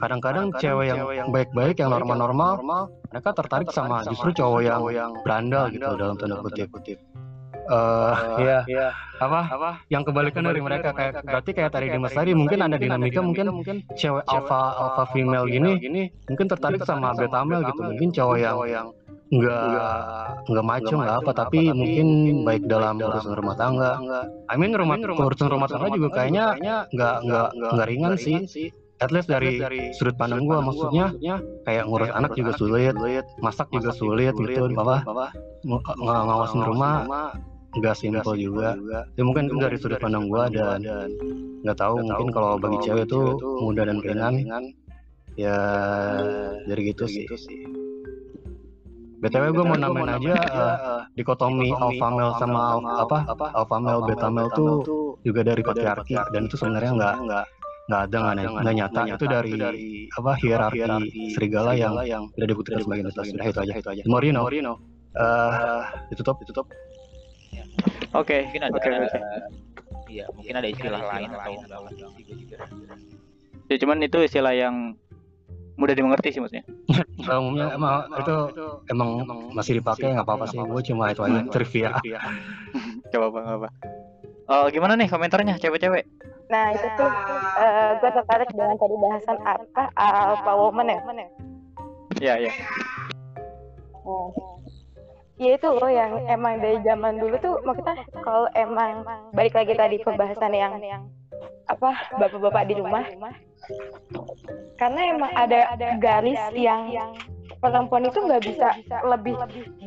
kadang-kadang 0.00 0.52
cewek 0.56 0.86
yang 0.92 1.28
baik-baik 1.32 1.76
yang 1.80 1.90
normal-normal 1.92 2.60
mereka 3.12 3.30
tertarik 3.36 3.68
sama 3.72 4.00
justru 4.08 4.32
cowok 4.32 4.60
yang 4.64 4.80
berandal 5.24 5.68
gitu 5.72 5.90
dalam 5.96 6.16
tanda 6.16 6.40
kutip. 6.40 6.68
Eh 7.70 8.14
ya 8.66 8.90
apa? 9.22 9.40
Yang 9.86 10.02
kebalikan 10.10 10.42
dari 10.42 10.58
mereka 10.58 10.90
kayak 10.90 11.22
berarti 11.22 11.50
kayak 11.54 11.70
tadi 11.70 11.86
Dimas 11.94 12.10
tadi 12.10 12.30
mungkin 12.34 12.58
ada 12.58 12.74
dinamika 12.74 13.22
mungkin 13.22 13.46
cewek 13.94 14.24
alpha 14.26 14.60
alpha 14.74 15.04
female 15.14 15.46
gini 15.46 15.78
mungkin 16.26 16.46
tertarik 16.50 16.82
sama 16.82 17.14
beta 17.14 17.46
male 17.46 17.70
gitu. 17.70 17.80
mungkin 17.82 18.08
cowok 18.10 18.36
yang 18.66 18.88
nggak 19.32 19.64
nggak 20.44 20.64
maco 20.66 20.92
nggak 20.92 21.16
apa 21.24 21.30
tapi 21.32 21.60
mungkin 21.72 22.06
baik 22.44 22.62
dalam 22.68 23.00
urusan 23.00 23.32
rumah 23.32 23.56
tangga. 23.56 23.92
I 24.50 24.54
mean 24.58 24.74
rumah 24.74 24.98
urusan 25.00 25.48
rumah 25.48 25.68
tangga 25.70 25.88
juga 25.94 26.08
kayaknya 26.12 26.44
nggak 26.90 27.16
nggak 27.24 27.48
nggak 27.54 27.86
ringan 27.88 28.14
sih. 28.18 28.68
at 29.02 29.10
least 29.10 29.26
dari 29.26 29.58
sudut 29.98 30.14
pandang 30.14 30.46
gua 30.46 30.62
maksudnya 30.62 31.10
kayak 31.66 31.90
ngurus 31.90 32.10
anak 32.14 32.38
juga 32.38 32.54
sulit 32.54 32.94
masak 33.42 33.66
juga 33.74 33.90
sulit 33.90 34.30
gitu 34.36 34.70
apa? 34.78 35.02
ng- 35.66 35.82
ng- 35.82 36.24
ngawasin 36.26 36.62
rumah 36.62 36.94
nggak 37.72 37.94
simpel 37.96 38.34
juga. 38.36 38.76
ya 39.16 39.22
mungkin 39.24 39.48
itu 39.48 39.56
dari 39.56 39.76
sudut 39.80 39.98
pandang 40.00 40.28
gua 40.28 40.52
dan 40.52 40.84
nggak 41.64 41.76
tahu 41.78 42.04
mungkin 42.04 42.28
kalau 42.34 42.60
bagi 42.60 42.78
cewek 42.84 43.08
itu 43.08 43.20
mudah 43.64 43.84
dan 43.88 43.98
ringan. 44.04 44.34
ya 45.32 45.56
dari 46.68 46.92
gitu 46.92 47.08
sih. 47.08 47.24
btw 49.22 49.54
gue 49.54 49.64
mau 49.64 49.78
namain 49.78 50.18
aja 50.18 50.34
eh, 50.34 51.00
dikotomi 51.14 51.70
alpha 51.70 52.08
male 52.10 52.34
sama 52.42 52.82
apa? 53.00 53.18
alpha 53.54 53.76
male 53.78 54.02
beta 54.04 54.28
male 54.28 54.50
tuh 54.52 54.82
juga 55.22 55.40
dari 55.46 55.62
patriarki. 55.62 56.18
dan 56.34 56.50
itu 56.50 56.58
sebenarnya 56.58 56.90
nggak 56.92 57.14
nggak 57.88 58.00
ada 58.08 58.16
nggak 58.18 58.34
ny- 58.34 58.54
nggak 58.62 58.74
nyata 58.76 59.00
itu 59.14 59.24
dari 59.30 59.52
apa 60.12 60.32
hierarki 60.42 60.90
serigala 61.32 61.72
yang 61.72 61.94
udah 62.34 62.46
dibuktikan 62.50 62.82
sebagai 62.84 63.08
sudah 63.14 63.46
itu 63.48 63.60
aja. 63.62 63.72
itu 63.78 63.88
aja. 63.88 64.02
Morino. 64.10 64.42
Eh 65.12 65.80
Oke. 68.12 68.36
mungkin 68.48 68.62
ada 68.68 68.74
Oke 68.76 68.88
oke. 68.92 69.18
iya 70.12 70.24
mungkin 70.36 70.54
ada 70.60 70.68
istilah 70.68 71.00
lain 71.00 71.28
atau 71.32 71.52
enggak 71.56 71.92
juga 71.96 72.32
juga 72.36 72.56
ya 73.72 73.76
cuman 73.80 73.96
itu 74.04 74.18
istilah 74.20 74.52
yang 74.52 74.76
mudah 75.80 75.96
dimengerti 75.96 76.36
sih 76.36 76.40
maksudnya 76.44 76.64
umumnya 77.40 77.72
emang 77.72 78.12
itu 78.20 78.36
emang 78.92 79.10
masih 79.56 79.80
dipakai 79.80 80.12
nggak 80.12 80.26
apa-apa 80.28 80.44
sih. 80.52 80.60
Gue 80.60 80.84
cuma 80.84 81.08
itu 81.08 81.24
aja 81.24 81.40
trivia. 81.48 81.96
Gak 83.08 83.18
apa-apa, 83.20 83.38
gak 83.40 83.56
apa. 83.60 83.68
Oh, 84.52 84.64
gimana 84.68 84.96
nih 85.00 85.08
komentarnya 85.08 85.56
cewek-cewek? 85.56 86.04
Nah 86.52 86.76
itu 86.76 86.86
tuh 87.00 87.08
gue 88.00 88.10
tertarik 88.12 88.48
dengan 88.52 88.76
tadi 88.76 88.96
bahasan 89.00 89.36
apa 89.48 89.82
alpha 89.96 90.52
woman 90.52 90.92
ya. 90.92 90.98
Ya, 92.20 92.34
ya. 92.36 92.52
Oh. 94.04 94.28
Ya 95.42 95.58
itu 95.58 95.68
loh 95.74 95.90
yang 95.90 96.22
emang 96.30 96.62
dari 96.62 96.78
zaman 96.86 97.18
dulu 97.18 97.34
tuh 97.42 97.58
maksudnya 97.66 97.98
kalau 98.22 98.46
emang 98.54 99.02
balik 99.34 99.58
lagi 99.58 99.74
tadi 99.74 99.98
pembahasan 99.98 100.54
yang 100.54 100.78
apa 101.66 101.90
bapak-bapak 102.14 102.62
di 102.70 102.74
rumah. 102.78 103.02
Karena 104.78 105.00
emang 105.10 105.30
ada 105.34 105.74
garis 105.98 106.38
yang 106.54 106.94
perempuan 107.58 108.06
itu 108.06 108.18
nggak 108.22 108.42
bisa 108.46 108.68
lebih 109.02 109.34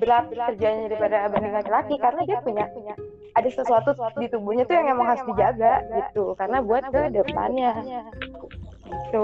berat 0.04 0.28
kerjanya 0.28 0.92
daripada 0.92 1.32
banding 1.32 1.56
laki-laki 1.56 1.96
karena 2.04 2.22
dia 2.28 2.40
punya 2.44 2.66
punya 2.76 2.96
ada 3.36 3.50
sesuatu 3.52 3.92
di 4.20 4.28
tubuhnya 4.32 4.64
tuh 4.68 4.76
yang 4.76 4.92
emang 4.96 5.08
harus 5.12 5.24
dijaga 5.28 5.84
gitu 5.92 6.36
karena 6.36 6.64
buat 6.64 6.84
ke 6.92 7.16
depannya 7.16 7.72
gitu. 9.08 9.24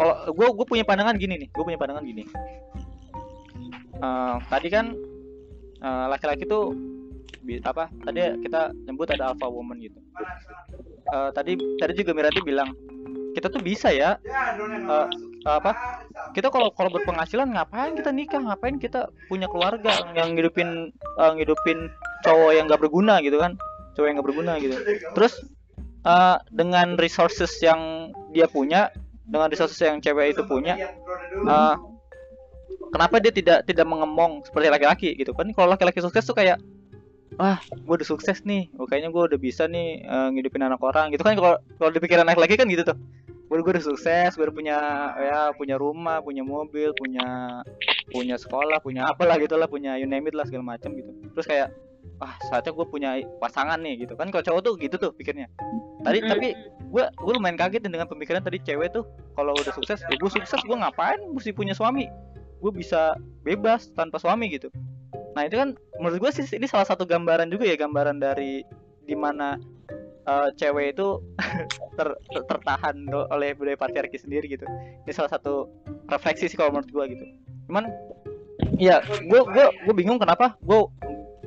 Kalau 0.00 0.14
gue 0.32 0.46
gue 0.48 0.66
punya 0.68 0.84
pandangan 0.84 1.16
gini 1.20 1.44
nih, 1.44 1.48
gue 1.52 1.64
punya 1.64 1.76
pandangan 1.76 2.04
gini. 2.04 2.24
Eh, 4.00 4.36
tadi 4.48 4.68
kan 4.72 4.96
eh, 5.80 6.06
laki-laki 6.08 6.48
tuh 6.48 6.72
apa? 7.64 7.92
Tadi 8.04 8.40
kita 8.44 8.72
nyebut 8.88 9.12
ada 9.12 9.32
alpha 9.32 9.46
woman 9.48 9.76
gitu. 9.80 10.00
Eh, 11.10 11.30
tadi 11.36 11.56
tadi 11.76 11.92
juga 11.96 12.16
Mirati 12.16 12.40
bilang 12.40 12.72
kita 13.30 13.46
tuh 13.46 13.62
bisa 13.62 13.92
ya 13.92 14.16
eh, 14.24 15.06
apa? 15.44 15.72
Kita 16.32 16.48
kalau 16.48 16.72
kalau 16.72 16.90
berpenghasilan 16.92 17.52
ngapain 17.52 17.92
kita 17.96 18.10
nikah? 18.12 18.40
Ngapain 18.40 18.80
kita 18.80 19.12
punya 19.28 19.48
keluarga 19.52 19.92
yang 20.16 20.32
ngidupin 20.32 20.92
eh, 20.96 21.32
ngidupin 21.36 21.92
cowok 22.24 22.50
yang 22.56 22.64
gak 22.68 22.80
berguna 22.80 23.20
gitu 23.20 23.36
kan? 23.36 23.60
Cowok 23.96 24.06
yang 24.08 24.16
gak 24.20 24.28
berguna 24.28 24.52
gitu. 24.60 24.76
Terus 25.12 25.44
eh, 26.08 26.36
dengan 26.52 26.96
resources 26.96 27.52
yang 27.60 28.12
dia 28.32 28.48
punya 28.48 28.88
dengan 29.30 29.46
resources 29.46 29.78
yang 29.78 30.00
cewek 30.00 30.32
itu 30.34 30.42
punya 30.48 30.76
eh, 31.36 31.74
kenapa 32.90 33.22
dia 33.22 33.32
tidak 33.32 33.64
tidak 33.64 33.86
mengemong 33.86 34.42
seperti 34.44 34.66
laki-laki 34.68 35.08
gitu? 35.16 35.32
Kan 35.32 35.50
kalau 35.54 35.72
laki-laki 35.74 36.02
sukses 36.02 36.26
tuh 36.26 36.36
kayak 36.36 36.58
wah 37.38 37.56
gue 37.72 37.94
udah 37.94 38.08
sukses 38.08 38.42
nih. 38.42 38.68
Oh, 38.76 38.84
kayaknya 38.84 39.14
gue 39.14 39.22
udah 39.32 39.38
bisa 39.40 39.64
nih 39.70 40.04
eh, 40.04 40.28
ngidupin 40.34 40.66
anak 40.66 40.82
orang. 40.82 41.14
Gitu 41.14 41.22
kan 41.22 41.38
kalau 41.38 41.56
kalau 41.78 41.90
di 41.90 42.00
pikiran 42.02 42.26
laki-laki 42.26 42.58
kan 42.58 42.66
gitu 42.68 42.82
tuh. 42.84 42.98
Gue 43.50 43.62
gue 43.62 43.72
udah 43.78 43.82
sukses 43.82 44.30
gue 44.34 44.44
udah 44.46 44.54
punya 44.54 44.76
ya 45.18 45.40
punya 45.54 45.74
rumah 45.74 46.22
punya 46.22 46.46
mobil 46.46 46.94
punya 46.94 47.58
punya 48.10 48.38
sekolah 48.38 48.78
punya 48.78 49.10
apalah 49.10 49.38
gitu 49.42 49.58
lah 49.58 49.66
punya 49.66 49.98
you 49.98 50.06
name 50.06 50.26
it 50.26 50.34
lah 50.34 50.46
segala 50.46 50.76
macam 50.76 50.94
gitu. 50.94 51.10
Terus 51.34 51.46
kayak 51.46 51.68
wah 52.20 52.36
saatnya 52.46 52.70
gue 52.76 52.86
punya 52.86 53.10
pasangan 53.42 53.78
nih 53.82 54.06
gitu. 54.06 54.14
Kan 54.14 54.30
kalau 54.30 54.46
cowok 54.46 54.60
tuh 54.62 54.74
gitu 54.78 54.94
tuh 54.98 55.10
pikirnya. 55.14 55.50
Tadi 56.06 56.18
tapi 56.22 56.48
gue 56.90 57.04
gue 57.06 57.32
lumayan 57.34 57.58
kaget 57.58 57.86
dengan 57.86 58.06
pemikiran 58.10 58.42
tadi 58.42 58.58
cewek 58.62 58.90
tuh 58.90 59.06
kalau 59.38 59.54
udah 59.54 59.70
sukses 59.70 60.02
ya 60.02 60.14
gue 60.18 60.30
sukses 60.30 60.58
gue 60.58 60.76
ngapain 60.76 61.22
mesti 61.30 61.54
punya 61.54 61.70
suami 61.70 62.10
gue 62.60 62.72
bisa 62.72 63.16
bebas 63.42 63.88
tanpa 63.96 64.20
suami 64.20 64.52
gitu. 64.52 64.68
Nah 65.34 65.48
itu 65.48 65.56
kan 65.56 65.74
menurut 65.98 66.28
gue 66.28 66.30
sih 66.36 66.44
ini 66.56 66.68
salah 66.68 66.84
satu 66.84 67.08
gambaran 67.08 67.48
juga 67.48 67.64
ya 67.66 67.76
gambaran 67.80 68.20
dari 68.20 68.60
di 69.08 69.16
mana 69.16 69.56
eh, 70.28 70.48
cewek 70.60 70.94
itu 70.96 71.24
ter- 71.96 72.20
ter- 72.32 72.46
tertahan 72.46 72.96
oleh 73.10 73.56
budaya 73.56 73.80
patriarki 73.80 74.20
sendiri 74.20 74.46
gitu. 74.46 74.68
Ini 75.08 75.12
salah 75.16 75.32
satu 75.32 75.66
refleksi 76.12 76.52
sih 76.52 76.56
kalau 76.60 76.76
menurut 76.76 76.90
gue 76.92 77.04
gitu. 77.16 77.24
Cuman 77.70 77.88
ya 78.76 79.00
gue 79.04 79.40
gue 79.40 79.64
gue 79.88 79.94
bingung 79.96 80.20
kenapa 80.20 80.56
gue 80.60 80.80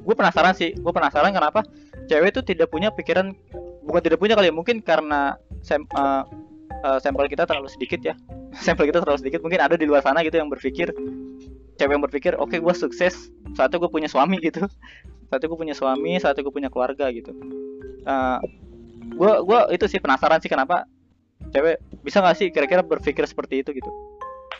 gue 0.03 0.15
penasaran 0.17 0.53
sih 0.57 0.75
gue 0.75 0.93
penasaran 0.93 1.31
kenapa 1.31 1.63
cewek 2.09 2.35
itu 2.35 2.41
tidak 2.43 2.67
punya 2.73 2.91
pikiran 2.91 3.31
bukan 3.85 4.01
tidak 4.03 4.19
punya 4.19 4.33
kali 4.35 4.49
ya 4.51 4.55
mungkin 4.55 4.81
karena 4.83 5.37
sem- 5.63 5.87
eh, 5.87 6.23
eh, 6.83 6.97
sampel 6.99 7.29
kita 7.31 7.47
terlalu 7.47 7.69
sedikit 7.71 8.01
ya 8.03 8.15
sampel 8.57 8.89
kita 8.89 9.01
terlalu 9.01 9.19
sedikit. 9.21 9.41
Mungkin 9.41 9.59
ada 9.61 9.75
di 9.77 9.85
luar 9.89 10.05
sana 10.05 10.21
gitu 10.21 10.37
yang 10.37 10.49
berpikir 10.49 10.93
cewek 11.73 11.93
yang 11.93 12.03
berpikir 12.05 12.33
oke 12.37 12.53
gue 12.53 12.75
sukses. 12.75 13.33
Saatnya 13.57 13.81
gue 13.81 13.89
punya 13.89 14.09
suami 14.09 14.37
gitu. 14.41 14.65
Saatnya 15.29 15.47
gue 15.49 15.59
punya 15.59 15.75
suami 15.75 16.21
saatnya 16.21 16.45
gue 16.45 16.53
punya 16.53 16.69
keluarga 16.69 17.09
gitu. 17.09 17.33
Gue 19.13 19.33
gue 19.45 19.59
itu 19.73 19.85
sih 19.89 19.99
penasaran 20.01 20.37
sih 20.41 20.49
kenapa 20.49 20.85
cewek 21.51 21.81
bisa 22.05 22.21
nggak 22.21 22.37
sih 22.37 22.47
kira-kira 22.53 22.81
berpikir 22.85 23.25
seperti 23.25 23.65
itu 23.65 23.73
gitu? 23.73 23.89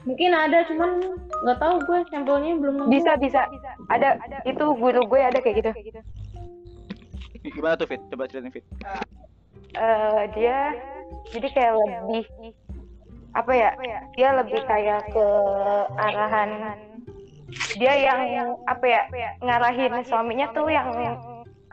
Mungkin 0.04 0.36
ada 0.36 0.68
cuman 0.68 1.00
nggak 1.48 1.58
tahu 1.64 1.76
gue 1.88 2.00
sampelnya 2.12 2.60
belum 2.60 2.76
nemu. 2.84 2.92
bisa 2.92 3.16
bisa. 3.22 3.48
Ada. 3.88 4.20
Itu 4.44 4.76
guru 4.76 5.08
gue 5.08 5.22
ada 5.22 5.40
kayak 5.40 5.64
gitu. 5.64 5.72
Gimana 7.44 7.76
tuh 7.80 7.88
Fit? 7.88 8.02
Coba 8.12 8.28
ceritain 8.28 8.52
Fit. 8.52 8.66
Eh, 9.74 10.24
dia 10.38 10.76
jadi 11.34 11.48
kayak 11.50 11.72
lebih 11.76 12.26
apa 13.34 13.52
ya 13.54 13.72
dia 14.14 14.30
lebih 14.38 14.62
kayak 14.70 15.10
ke 15.10 15.28
arahan 15.98 16.50
dia 17.78 17.94
yang 17.98 18.58
apa 18.70 18.86
ya 18.86 19.02
ngarahin 19.42 19.94
suaminya 20.06 20.50
tuh 20.54 20.70
yang 20.70 20.90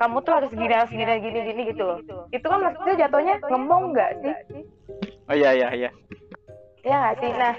kamu 0.00 0.17
tuh 0.25 0.33
harus 0.33 0.50
gini 0.57 0.73
harus 0.73 0.88
gini 0.88 1.12
gini 1.21 1.40
gini 1.45 1.62
gitu. 1.76 1.85
Loh 1.85 2.00
itu 2.33 2.47
kan 2.49 2.61
maksudnya 2.64 3.05
jatuhnya 3.05 3.35
ngomong 3.52 3.93
nggak 3.93 4.11
sih? 4.25 4.35
Oh 5.29 5.37
iya 5.37 5.52
iya 5.52 5.69
iya. 5.76 5.90
Ya 6.81 6.97
nggak 6.97 7.14
sih? 7.21 7.31
Nah 7.37 7.55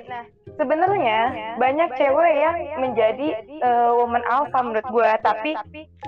sebenarnya 0.58 1.20
banyak 1.58 1.90
cewek 1.96 2.34
yang 2.36 2.58
menjadi 2.80 3.28
eh, 3.46 3.92
woman 3.96 4.24
alpha 4.28 4.60
menurut 4.64 4.88
gue 4.88 5.10
tapi 5.24 5.52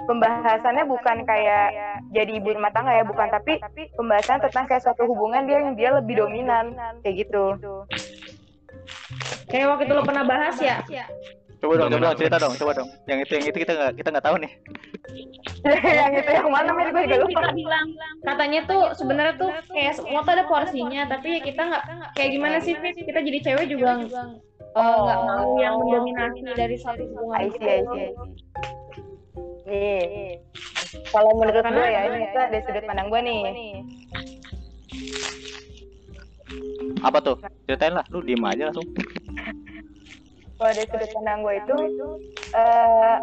pembahasannya 0.08 0.84
bukan 0.88 1.24
kayak 1.24 1.68
jadi 2.12 2.32
ibu 2.40 2.56
rumah 2.56 2.72
tangga 2.74 2.94
ya 2.94 3.06
bukan. 3.06 3.28
tapi 3.34 3.58
pembahasan 3.98 4.44
tentang 4.44 4.66
kayak 4.70 4.84
suatu 4.84 5.08
hubungan 5.10 5.48
dia 5.48 5.58
yang 5.64 5.74
dia 5.74 5.90
lebih 5.96 6.20
dominan. 6.20 6.76
kayak 7.02 7.28
gitu. 7.28 7.58
Kayak 9.48 9.66
waktu 9.74 9.84
itu 9.88 9.94
lo 9.94 10.04
pernah 10.04 10.26
bahas 10.26 10.56
ya. 10.60 10.84
Coba 11.64 11.80
dong 11.80 11.90
coba 11.96 12.04
dong 12.12 12.18
cerita 12.20 12.38
dong 12.44 12.54
coba 12.60 12.72
dong. 12.76 12.90
Yang 13.08 13.20
itu 13.24 13.32
yang 13.40 13.46
itu 13.48 13.58
kita 13.64 13.72
nggak 13.72 13.92
kita 13.96 14.08
nggak 14.12 14.26
tahu 14.28 14.36
nih. 14.44 14.52
Yang 16.04 16.14
itu 16.20 16.32
yang 16.36 16.50
mana 16.52 16.76
men 16.76 16.92
gue 16.92 17.04
juga 17.08 17.24
lupa. 17.24 17.40
Katanya 18.28 18.60
tuh 18.68 18.84
sebenarnya 19.00 19.34
tuh 19.40 19.52
kayak 19.72 19.96
semua 19.96 20.20
tuh 20.28 20.34
ada 20.36 20.44
porsinya, 20.44 21.08
tapi 21.08 21.40
kita 21.40 21.62
nggak 21.64 21.84
kayak 22.20 22.30
gimana 22.36 22.58
sih 22.60 22.76
Fit? 22.84 23.00
Kita 23.00 23.24
jadi 23.24 23.40
cewek 23.40 23.72
juga 23.72 24.04
eh, 24.04 25.00
nggak 25.08 25.20
mau 25.24 25.56
yang 25.64 25.80
mendominasi 25.80 26.52
dari 26.52 26.76
satu 26.76 27.08
hubungan. 27.08 27.40
I 27.40 27.48
see, 27.56 27.64
I 27.64 27.80
see, 27.88 28.04
I 28.04 28.12
see. 28.12 28.12
Nih, 29.64 30.44
kalau 31.16 31.32
menurut 31.40 31.64
gue 31.64 31.88
ya 31.88 32.00
ini 32.12 32.18
kita 32.28 32.42
dari 32.52 32.64
sudut 32.68 32.84
pandang 32.84 33.08
gue 33.08 33.22
nih. 33.24 33.42
apa 37.04 37.18
tuh? 37.24 37.36
Ceritain 37.68 37.96
lah 37.96 38.04
lu 38.12 38.20
diem 38.20 38.44
aja 38.44 38.68
langsung 38.68 38.88
Kalau 40.64 40.80
dari 40.80 40.88
sudut 40.88 41.12
pandang 41.12 41.44
gue 41.44 41.54
itu 41.60 41.76
eh 42.56 43.18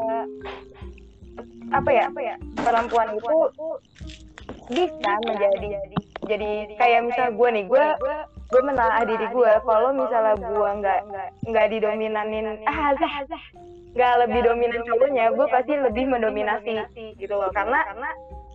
apa 1.73 1.89
ya? 1.89 2.37
Perempuan 2.61 3.17
itu 3.17 3.37
bisa 4.69 5.13
menjadi 5.25 5.69
jadi 6.29 6.51
kayak 6.77 7.01
misal 7.09 7.33
gue 7.33 7.49
nih 7.49 7.65
gue 7.65 7.87
gue 8.45 8.61
menelaah 8.61 9.09
diri 9.09 9.25
gue 9.33 9.53
kalau 9.65 9.89
misalnya 9.97 10.37
gue 10.37 10.71
nggak 10.85 11.01
nggak 11.49 11.67
didominanin 11.73 12.61
ah 12.69 12.93
zah, 13.01 13.15
nggak 13.97 14.15
lebih 14.29 14.41
dominan 14.45 14.85
cowoknya 14.85 15.25
gue 15.33 15.47
pasti 15.49 15.73
lebih 15.81 16.05
mendominasi 16.13 16.77
gitu 17.17 17.41
loh. 17.41 17.49
karena 17.57 17.89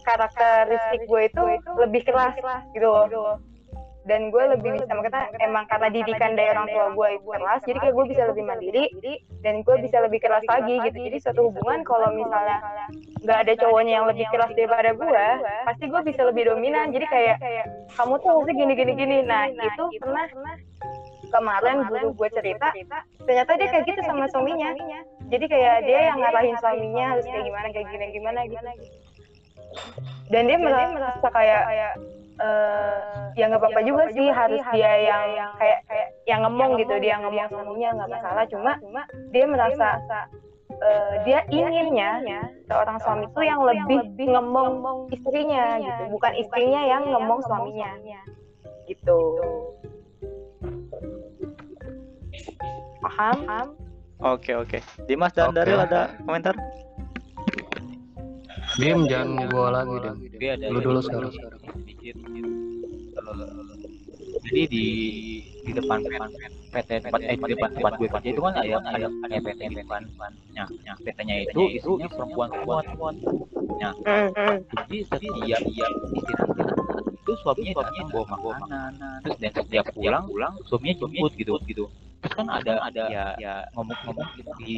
karakteristik 0.06 1.10
gue 1.10 1.22
itu 1.26 1.42
lebih 1.82 2.02
keras 2.06 2.38
gitu 2.70 2.86
loh 2.86 3.42
dan 4.06 4.30
gue 4.30 4.44
lebih 4.54 4.78
bisa 4.78 4.94
makanya 4.94 5.34
emang 5.42 5.66
karena 5.66 5.90
didikan 5.90 6.38
dari 6.38 6.54
orang 6.54 6.70
tua 6.70 6.86
gue 6.94 7.08
itu 7.18 7.26
keras 7.26 7.62
jadi 7.66 7.78
kayak 7.82 7.96
gue 7.98 8.06
bisa 8.14 8.24
lebih 8.30 8.44
mandiri 8.46 8.86
dan 9.42 9.56
gue 9.66 9.76
bisa 9.82 9.98
lebih 10.06 10.20
keras 10.22 10.46
lagi 10.46 10.78
gitu. 10.86 10.98
jadi 11.10 11.18
suatu 11.26 11.50
hubungan 11.50 11.82
kalau 11.82 12.14
misalnya 12.14 12.62
nggak 13.26 13.40
ada 13.50 13.54
cowoknya 13.58 13.94
yang 13.98 14.06
lebih 14.06 14.26
keras 14.30 14.54
daripada 14.54 14.94
gue 14.94 15.26
pasti 15.66 15.86
gue 15.90 16.02
bisa 16.06 16.22
lebih 16.30 16.44
dominan. 16.54 16.94
Jadi 16.94 17.06
kayak 17.10 17.38
kamu 17.98 18.14
tuh 18.22 18.30
harusnya 18.30 18.54
gini 18.54 18.74
gini 18.78 18.92
gini 18.94 19.18
nah 19.26 19.50
itu 19.50 19.86
pernah 19.98 20.26
kemarin 21.34 21.76
guru 21.90 22.08
gue 22.14 22.30
cerita 22.32 22.70
ternyata 23.26 23.52
dia 23.58 23.68
kayak 23.74 23.86
gitu 23.90 24.02
sama 24.06 24.30
suaminya. 24.30 24.72
jadi 25.26 25.46
kayak 25.50 25.76
dia 25.90 26.00
yang 26.14 26.18
ngarahin 26.22 26.56
suaminya 26.62 27.06
harus 27.18 27.26
kayak 27.26 27.44
gimana 27.50 27.68
kayak 27.74 27.88
gimana 27.90 28.40
gimana 28.46 28.70
gitu. 28.78 28.94
dan 30.30 30.42
dia 30.46 30.58
merasa 30.62 31.28
kayak 31.34 31.62
eh 32.36 33.00
ya 33.40 33.48
nggak 33.48 33.62
apa-apa 33.64 33.82
juga 33.84 34.04
sih 34.12 34.28
harus 34.28 34.64
dia 34.76 34.92
yang 35.08 35.52
kayak 35.56 35.80
kayak 35.88 36.10
yang 36.28 36.40
ngomong 36.44 36.76
gitu 36.80 36.96
dia 37.00 37.16
ngomong 37.20 37.48
suaminya 37.48 37.90
nggak 37.96 38.10
masalah. 38.12 38.44
cuma 38.52 38.72
dia 39.32 39.46
merasa 39.48 39.90
eh, 40.72 41.14
dia 41.24 41.40
inginnya 41.48 42.24
seorang 42.68 42.98
suami 43.00 43.26
itu 43.32 43.42
yang 43.44 43.60
lebih 43.64 44.28
ngomong 44.28 45.08
istrinya 45.12 45.80
gitu 45.80 46.04
bukan 46.12 46.32
istrinya 46.36 46.82
yang 46.84 47.04
ngomong 47.08 47.40
suaminya. 47.44 47.92
gitu. 48.86 49.20
Paham? 53.02 53.38
Paham? 53.46 53.68
Oke 54.24 54.56
oke. 54.56 54.80
Dimas 55.10 55.36
dan 55.36 55.52
Oke. 55.52 55.58
Daril 55.60 55.80
ada 55.82 56.16
komentar? 56.24 56.56
Dim 58.76 59.00
jangan 59.08 59.48
gua 59.50 59.68
lagi 59.72 59.96
Dim. 60.04 60.16
Lu 60.72 60.80
dulu 60.84 61.00
sekarang. 61.00 61.32
eh, 63.16 63.86
jadi 64.46 64.62
di 64.70 64.86
di 65.66 65.72
depan 65.74 66.00
depan 66.06 66.30
PT 66.70 66.90
tempat 67.08 67.20
eh 67.26 67.34
di 67.40 67.52
depan 67.56 67.70
tempat 67.74 67.94
gue 67.98 68.08
kerja 68.12 68.30
itu 68.30 68.42
kan 68.44 68.54
ada 68.54 68.78
ada 68.86 69.08
ada 69.10 69.36
PT 69.42 69.60
di 69.74 69.76
depan 69.82 70.02
nah, 70.54 70.68
nah 70.86 70.96
PT-nya 71.02 71.36
itu 71.50 71.62
isinya 71.74 72.08
perempuan 72.12 72.50
perempuan 72.54 73.16
nah 73.82 73.94
Hmm, 74.06 74.30
hmm. 74.32 74.56
jadi 74.72 74.98
setiap 75.10 75.62
dia 75.66 75.88
istirahat 76.14 76.50
itu 77.12 77.34
suaminya 77.42 77.74
datang 77.82 78.08
bawa 78.14 78.26
makanan 78.38 78.92
terus 79.26 79.38
dan 79.42 79.52
setiap 79.52 79.86
pulang 79.92 80.24
pulang 80.30 80.54
suaminya 80.70 80.96
jemput 81.02 81.32
gitu 81.36 81.54
gitu 81.66 81.86
terus 82.24 82.34
kan 82.36 82.48
ada 82.50 82.74
ada 82.82 83.04
ya 83.12 83.26
ya 83.38 83.56
ngomong-ngomong 83.76 84.30
di 84.64 84.78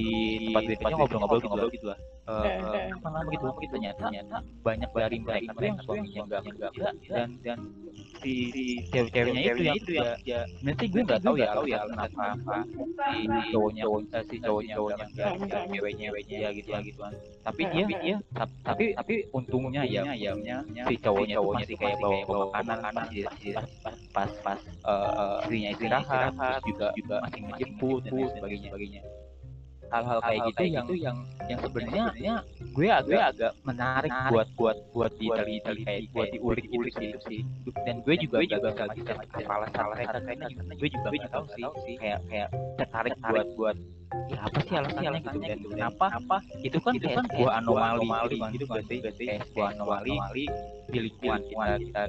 tempat 0.51 0.61
kerja 0.77 0.95
ngobrol-ngobrol 0.97 1.39
gitu 1.41 1.55
lah. 1.55 1.69
gitu 1.71 1.87
lah. 1.91 1.99
Eh, 2.27 2.91
apa 2.91 3.07
namanya 3.07 3.31
gitu 3.31 3.47
gitu 3.63 3.75
ternyata 3.79 4.37
banyak 4.65 4.89
dari 4.91 5.17
mereka 5.23 5.51
yang 5.63 5.79
suaminya 5.79 6.21
nggak 6.27 6.41
dan 7.07 7.29
dan 7.39 7.59
si, 8.21 8.33
si 8.53 8.63
cewek-ceweknya 8.89 9.41
itu 9.41 9.61
yang 9.63 9.77
itu 9.77 9.91
ya 9.97 10.09
ya 10.25 10.39
nanti 10.63 10.85
gue 10.89 11.01
nggak 11.05 11.21
tahu 11.21 11.35
ya 11.37 11.47
tahu 11.53 11.65
ya 11.69 11.79
kenapa 11.85 12.23
apa 12.33 12.57
si 13.13 13.23
cowoknya 13.53 13.83
si 14.27 14.35
cowoknya 14.41 14.73
cowoknya 14.75 15.05
ceweknya 15.71 16.05
ceweknya 16.09 16.37
ya 16.37 16.49
gitu 16.53 16.69
ya 16.73 16.79
gitu 16.81 16.99
kan 17.01 17.13
tapi 17.45 17.61
dia 17.71 17.85
dia 17.87 18.15
tap- 18.35 18.57
tapi 18.65 18.85
tapi 18.97 19.15
untungnya 19.31 19.81
ya 19.87 20.03
ya 20.13 20.33
si 20.87 20.95
cowoknya 20.99 21.35
tuh 21.39 21.53
masih 21.53 21.75
kayak 21.77 21.97
bawa 22.01 22.19
bawa 22.25 22.45
makanan 22.63 22.93
pas 22.93 23.07
pas 23.53 23.67
pas 23.83 23.97
pas, 24.13 24.31
pas 24.43 24.59
eh, 24.65 25.37
istrinya 25.43 25.69
istirahat 25.73 26.61
juga 26.65 26.87
juga 26.97 27.15
masih 27.23 27.41
menjemput 27.45 27.99
dan 28.03 28.11
sebagainya. 28.35 28.67
sebagainya 28.71 29.01
hal-hal 29.91 30.19
kayak 30.23 30.41
gitu 30.51 30.63
yang 30.67 30.87
yang 30.95 31.17
yang 31.47 31.59
sebenarnya 31.63 32.33
gue 32.75 32.87
agak 32.91 33.21
agak 33.35 33.51
menarik 33.63 34.11
buat 34.29 34.47
buat 34.59 34.77
buat 34.91 35.11
diteliti 35.15 35.83
kayak 35.87 36.01
buat 36.11 36.27
diulik 36.31 36.65
gitu 36.67 36.87
sih. 36.99 37.11
sih. 37.25 37.41
Dan 37.87 38.03
gue 38.03 38.15
juga 38.19 38.37
gak 38.43 38.89
bisa 38.95 39.11
apa 39.15 39.51
alasan 39.63 39.85
mereka 39.95 40.19
karena 40.19 40.47
karena 40.51 40.73
gue 40.75 40.89
juga 40.91 41.07
gak 41.15 41.31
tahu 41.31 41.45
sih 41.87 41.95
kayak 41.97 42.19
kayak 42.27 42.49
tertarik 42.77 43.15
buat 43.23 43.47
buat 43.55 43.77
ya 44.27 44.39
apa 44.43 44.57
sih 44.63 44.75
alasannya 44.75 45.19
gitu? 45.23 45.37
Dan 45.43 45.59
kenapa? 45.71 46.05
apa 46.15 46.37
itu 46.63 46.77
kan 46.83 46.93
kayak 46.99 47.23
sebuah 47.31 47.51
anomali 47.63 48.07
gitu 48.55 48.65
kan. 48.67 48.81
sih? 48.87 48.97
Kayak 49.03 49.43
sebuah 49.51 49.67
anomali 49.75 50.15
di 50.91 50.97
lingkungan 51.07 51.41
kita 51.47 51.75
kita 51.79 52.03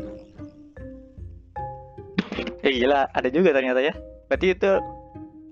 Ya 2.59 2.71
gila, 2.75 3.01
ada 3.15 3.29
juga 3.31 3.55
ternyata 3.55 3.79
ya. 3.79 3.95
Berarti 4.27 4.47
itu 4.53 4.71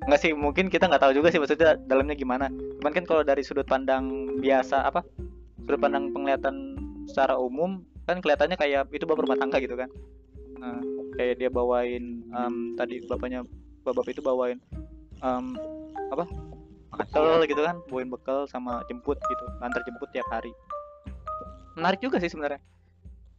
nggak 0.06 0.20
sih 0.22 0.32
mungkin 0.32 0.70
kita 0.70 0.86
nggak 0.86 1.02
tahu 1.02 1.12
juga 1.18 1.34
sih 1.34 1.42
maksudnya 1.42 1.74
dalamnya 1.90 2.14
gimana. 2.14 2.46
Cuman 2.78 2.92
kan 2.94 3.04
kalau 3.04 3.22
dari 3.26 3.42
sudut 3.42 3.66
pandang 3.66 4.38
biasa 4.38 4.86
apa? 4.86 5.02
Sudut 5.66 5.82
pandang 5.82 6.14
penglihatan 6.14 6.78
secara 7.10 7.34
umum 7.34 7.82
kan 8.06 8.22
kelihatannya 8.22 8.54
kayak 8.54 8.86
itu 8.94 9.02
bapak 9.02 9.26
rumah 9.26 9.38
tangga 9.38 9.58
gitu 9.58 9.74
kan. 9.74 9.90
Nah, 10.62 10.78
kayak 11.18 11.42
dia 11.42 11.50
bawain 11.50 12.22
em, 12.22 12.54
tadi 12.78 13.02
bapaknya 13.10 13.42
bapak 13.82 14.14
itu 14.14 14.22
bawain 14.22 14.62
em, 15.20 15.44
apa? 16.14 16.24
Bekal 16.96 17.44
gitu 17.50 17.60
kan, 17.60 17.76
bawain 17.90 18.08
bekal 18.08 18.46
sama 18.48 18.80
jemput 18.88 19.18
gitu, 19.18 19.44
antar 19.60 19.82
jemput 19.84 20.08
tiap 20.14 20.24
hari. 20.30 20.54
Menarik 21.74 22.00
juga 22.00 22.22
sih 22.22 22.30
sebenarnya. 22.30 22.62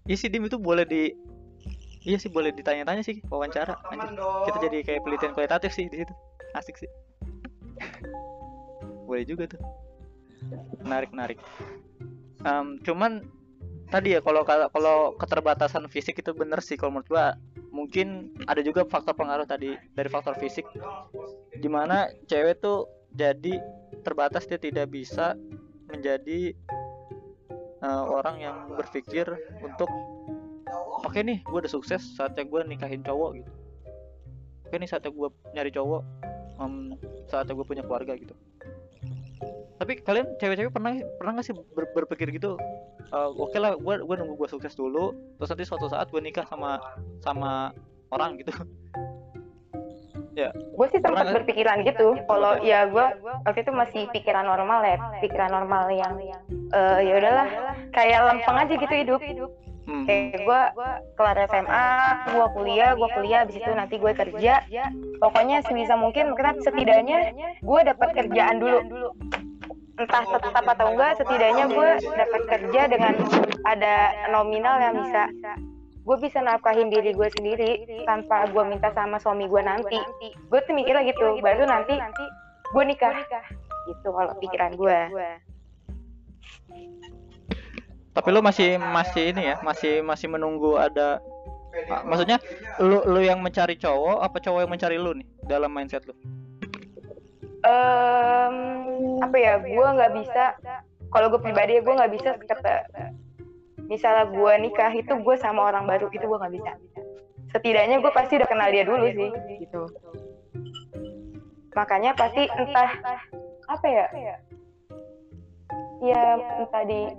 Iya 0.05 0.15
sih 0.19 0.29
Dim 0.29 0.45
itu 0.45 0.59
boleh 0.59 0.83
di 0.83 1.15
Iya 2.07 2.23
sih 2.23 2.31
boleh 2.31 2.55
ditanya-tanya 2.55 3.03
sih 3.03 3.19
wawancara. 3.27 3.75
Anjir, 3.91 4.15
kita 4.47 4.57
jadi 4.63 4.77
kayak 4.79 5.01
penelitian 5.03 5.33
kualitatif 5.35 5.75
sih 5.75 5.91
di 5.91 5.99
situ. 5.99 6.13
Asik 6.57 6.81
sih. 6.81 6.91
boleh 9.07 9.23
juga 9.23 9.47
tuh. 9.47 9.61
Menarik 10.83 11.15
menarik. 11.15 11.39
Em, 12.43 12.75
cuman 12.83 13.23
tadi 13.87 14.17
ya 14.17 14.19
kalau 14.19 14.43
kalau 14.43 15.15
keterbatasan 15.15 15.87
fisik 15.87 16.19
itu 16.19 16.35
bener 16.35 16.59
sih 16.59 16.75
kalau 16.75 16.99
menurut 16.99 17.07
gua 17.07 17.25
mungkin 17.71 18.35
ada 18.49 18.59
juga 18.59 18.83
faktor 18.83 19.15
pengaruh 19.15 19.47
tadi 19.47 19.79
dari 19.95 20.09
faktor 20.11 20.35
fisik 20.35 20.67
di 21.55 21.69
mana 21.71 22.11
cewek 22.27 22.59
tuh 22.59 22.89
jadi 23.15 23.63
terbatas 24.03 24.43
dia 24.43 24.59
tidak 24.59 24.91
bisa 24.91 25.39
menjadi 25.87 26.51
eh, 27.79 28.03
orang 28.11 28.43
yang 28.43 28.57
berpikir 28.75 29.23
untuk 29.63 29.87
oke 31.03 31.19
nih 31.19 31.39
gue 31.47 31.57
udah 31.63 31.71
sukses 31.71 32.03
saatnya 32.17 32.43
gue 32.43 32.61
nikahin 32.67 33.03
cowok 33.05 33.39
gitu 33.39 33.51
oke 34.67 34.75
nih 34.75 34.89
saatnya 34.89 35.11
gue 35.15 35.29
nyari 35.55 35.71
cowok 35.71 36.03
em, 36.57 36.93
saatnya 37.29 37.53
gue 37.53 37.65
punya 37.65 37.83
keluarga 37.85 38.13
gitu. 38.17 38.33
Tapi 39.77 40.01
kalian 40.01 40.33
cewek-cewek 40.41 40.73
pernah 40.73 40.97
pernah 41.21 41.31
nggak 41.37 41.45
sih 41.45 41.53
ber- 41.53 41.93
berpikir 41.93 42.33
gitu 42.33 42.57
"Eh, 43.13 43.29
oke 43.37 43.55
lah 43.61 43.77
gue 43.77 43.93
gue 44.01 44.15
nunggu 44.17 44.35
gue 44.35 44.49
sukses 44.49 44.73
dulu 44.73 45.13
terus 45.37 45.49
nanti 45.53 45.65
suatu 45.69 45.85
saat 45.87 46.09
gue 46.09 46.19
nikah 46.19 46.43
sama 46.49 46.81
sama 47.21 47.71
orang 48.09 48.41
gitu. 48.41 48.51
Gue 50.77 50.85
sih 50.93 51.01
sempat 51.01 51.33
berpikiran 51.33 51.81
gitu 51.81 52.13
kalau 52.29 52.61
ya 52.61 52.85
gue 52.85 53.05
waktu 53.41 53.59
itu 53.65 53.71
masih 53.73 54.05
pikiran 54.13 54.45
normal 54.45 54.85
ya 54.85 54.97
pikiran 55.17 55.49
normal 55.49 55.89
yang 55.89 56.13
eh 56.73 56.99
ya 57.09 57.13
udahlah 57.17 57.47
kayak 57.89 58.19
lempeng 58.21 58.57
aja 58.61 58.73
gitu 58.77 58.93
hidup 58.93 59.21
Hmm, 59.87 60.03
kayak 60.03 60.43
gue 60.43 60.61
kelar 61.15 61.37
SMA 61.47 61.87
gue 62.35 62.47
kuliah 62.59 62.91
gue 62.91 63.09
kuliah 63.15 63.39
abis 63.47 63.55
itu 63.55 63.71
nanti 63.71 63.95
gue 63.95 64.11
kerja. 64.11 64.67
pokoknya 65.23 65.63
sebisa 65.63 65.95
mungkin 65.95 66.35
kita 66.35 66.59
setidaknya 66.59 67.31
gue 67.63 67.79
dapat 67.87 68.09
kerjaan 68.11 68.59
dulu. 68.59 68.79
entah 69.97 70.23
tetap 70.29 70.61
atau 70.61 70.93
enggak 70.93 71.17
setidaknya 71.17 71.65
gue 71.71 71.89
dapat 72.03 72.41
kerja 72.51 72.81
dengan 72.85 73.13
ada 73.65 73.95
nominal 74.29 74.75
yang 74.77 74.93
bisa 75.01 75.31
gue 76.03 76.17
bisa 76.19 76.43
nafkahin 76.43 76.91
diri 76.91 77.15
gue 77.15 77.27
sendiri 77.39 77.71
tanpa 78.03 78.45
gue 78.51 78.63
minta 78.67 78.91
sama 78.91 79.17
suami 79.23 79.47
gue 79.47 79.61
nanti. 79.63 79.99
gue 80.35 80.59
tuh 80.67 80.73
mikirnya 80.75 81.07
gitu 81.07 81.39
baru 81.39 81.63
nanti 81.63 81.95
gue 82.75 82.83
nikah. 82.83 83.15
gitu 83.87 84.11
kalau 84.11 84.35
pikiran 84.43 84.75
gue 84.75 84.99
tapi 88.17 88.33
lu 88.33 88.41
masih 88.41 88.81
masih 88.81 89.29
ini 89.29 89.53
ya 89.53 89.61
masih 89.61 90.01
masih 90.01 90.25
menunggu 90.25 90.73
ada 90.73 91.21
ah, 91.93 92.01
maksudnya 92.01 92.41
lu 92.81 93.05
lu 93.05 93.21
yang 93.21 93.45
mencari 93.45 93.77
cowok 93.77 94.25
apa 94.25 94.41
cowok 94.41 94.65
yang 94.65 94.73
mencari 94.73 94.97
lu 94.97 95.13
nih 95.13 95.27
dalam 95.45 95.69
mindset 95.69 96.01
lu? 96.09 96.17
Em, 97.61 98.55
apa 99.21 99.37
ya 99.37 99.61
gue 99.61 99.87
nggak 100.01 100.13
bisa. 100.17 100.57
Kalau 101.13 101.29
gue 101.29 101.41
pribadi 101.45 101.77
gue 101.77 101.93
nggak 101.93 102.13
bisa 102.17 102.29
kata 102.41 102.89
misalnya 103.85 104.33
gue 104.33 104.51
nikah 104.65 104.91
itu 104.97 105.13
gue 105.13 105.35
sama 105.37 105.69
orang 105.69 105.85
baru 105.85 106.09
itu 106.09 106.25
gue 106.25 106.37
nggak 106.41 106.55
bisa. 106.57 106.73
Setidaknya 107.53 108.01
gue 108.01 108.11
pasti 108.17 108.41
udah 108.41 108.49
kenal 108.49 108.73
dia 108.73 108.81
dulu 108.81 109.05
sih 109.13 109.29
gitu. 109.61 109.85
Makanya 111.77 112.17
pasti 112.17 112.49
entah 112.49 112.97
apa 113.69 113.85
ya? 113.85 114.05
Ya 116.01 116.21
entah 116.65 116.83
di 116.83 117.13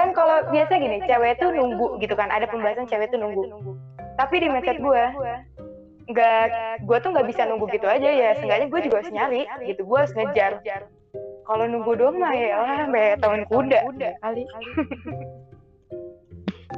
kan 0.00 0.16
kalau 0.16 0.36
biasa 0.48 0.72
gini 0.80 1.04
cewek 1.04 1.36
tuh 1.36 1.52
nunggu 1.52 2.00
gitu 2.00 2.16
kan. 2.16 2.32
Ada 2.32 2.48
pembahasan 2.48 2.88
cewek 2.88 3.12
tuh 3.12 3.20
nunggu. 3.20 3.44
tapi 4.16 4.36
di 4.36 4.52
mindset 4.52 4.76
gue 4.84 5.04
nggak 6.12 6.44
gue 6.84 6.98
tuh 7.00 7.10
nggak 7.12 7.28
bisa 7.30 7.48
nunggu 7.48 7.68
gitu 7.72 7.88
aja 7.88 8.08
ya. 8.08 8.36
seenggaknya 8.36 8.72
gue 8.72 8.80
juga 8.88 8.96
harus 9.04 9.12
nyari 9.12 9.42
gitu. 9.68 9.84
Gue 9.84 9.98
harus 10.00 10.16
ngejar. 10.16 10.60
kalau 11.44 11.66
nunggu 11.66 11.98
doang 11.98 12.14
mah 12.14 12.30
ya 12.30 12.62
lah 12.62 12.86
sampai 12.86 13.18
tahun 13.18 13.42
kuda. 13.50 13.80
kali 14.22 14.46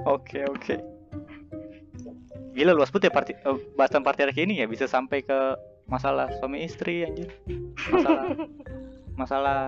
Oke 0.09 0.43
oke. 0.49 0.75
Gila 2.57 2.73
luas 2.73 2.89
banget 2.89 3.09
ya 3.09 3.13
parti 3.13 3.33
eh, 3.37 3.59
bahasan 3.77 4.03
patriarki 4.03 4.43
ini 4.49 4.65
ya. 4.65 4.67
Bisa 4.67 4.89
sampai 4.89 5.21
ke 5.21 5.57
masalah 5.85 6.33
suami 6.41 6.65
istri 6.65 7.05
anjir. 7.05 7.29
Masalah 7.93 8.25
masalah 9.21 9.59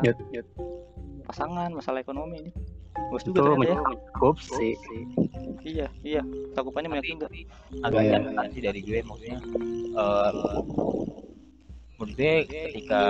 pasangan, 1.28 1.70
masalah 1.76 2.00
ekonomi 2.00 2.52
Itu 2.94 3.30
juga 3.30 3.40
ternyata 3.42 3.66
ya. 3.66 3.76
mencukup 3.82 4.36
sih. 4.40 4.74
Iya, 5.64 5.86
iya. 6.04 6.22
Cakupannya 6.54 6.88
banyak 6.92 7.06
juga. 7.08 7.26
agak 7.82 8.00
Iya. 8.04 8.12
catatan 8.20 8.46
sih 8.54 8.62
dari 8.62 8.80
gue 8.84 8.98
maksudnya 9.02 9.38
eh 9.94 10.32
menurut 11.94 12.14
gue 12.18 12.34
ketika 12.46 13.02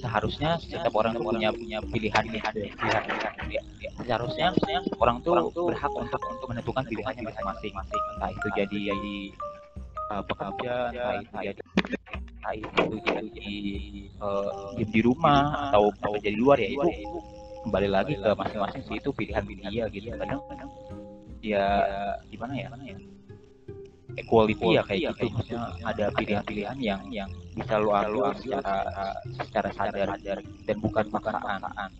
seharusnya 0.00 0.56
setiap 0.58 0.94
orang 0.96 1.12
tuh 1.14 1.28
punya 1.28 1.52
punya 1.52 1.78
pilihan 1.84 2.24
pilihan 2.24 2.52
pilihan 2.56 3.02
pilihan 3.04 3.32
ya, 3.52 3.62
ya. 3.84 3.90
seharusnya 4.04 4.46
seharusnya 4.56 4.80
orang 4.98 5.16
tuh 5.22 5.32
berhak 5.70 5.92
untuk 5.92 6.20
untuk 6.24 6.46
menentukan 6.48 6.82
pilihannya 6.88 7.22
masing-masing 7.30 7.72
entah 8.16 8.30
itu 8.32 8.48
jadi 8.56 8.78
jadi 8.90 9.16
uh, 10.10 10.22
pekerja 10.24 10.72
entah 10.90 11.14
itu 11.20 11.34
jadi 11.44 11.60
entah 12.40 12.54
itu 12.56 12.94
jadi 13.04 13.52
eh, 14.16 14.84
di 14.88 15.00
rumah 15.04 15.68
atau 15.68 15.92
bekerja 15.92 16.28
di 16.32 16.38
luar 16.40 16.56
ya 16.56 16.68
itu 16.72 16.88
kembali 17.66 17.88
lagi 17.92 18.14
ke 18.16 18.30
masing-masing 18.32 18.82
sih 18.88 18.96
itu 18.96 19.10
pilihan 19.12 19.44
dia 19.44 19.84
gitu. 19.92 20.12
kadang 20.16 20.40
kadang 20.48 20.70
ya 21.40 21.64
gimana 22.28 22.52
ya, 22.56 22.68
gimana 22.68 22.84
ya? 22.84 22.96
equality 24.18 24.66
ya 24.74 24.82
kayak 24.84 25.00
gitu. 25.14 25.24
maksudnya 25.32 25.60
ada 25.86 26.06
pilihan-pilihan 26.16 26.76
yang 26.82 27.00
yang 27.12 27.30
bisa 27.54 27.78
lo 27.78 27.94
ambil 27.94 28.34
secara 28.34 28.76
secara 29.38 29.70
sadar 29.74 30.08
dan 30.66 30.76
bukan 30.80 31.04
paksaan. 31.10 31.90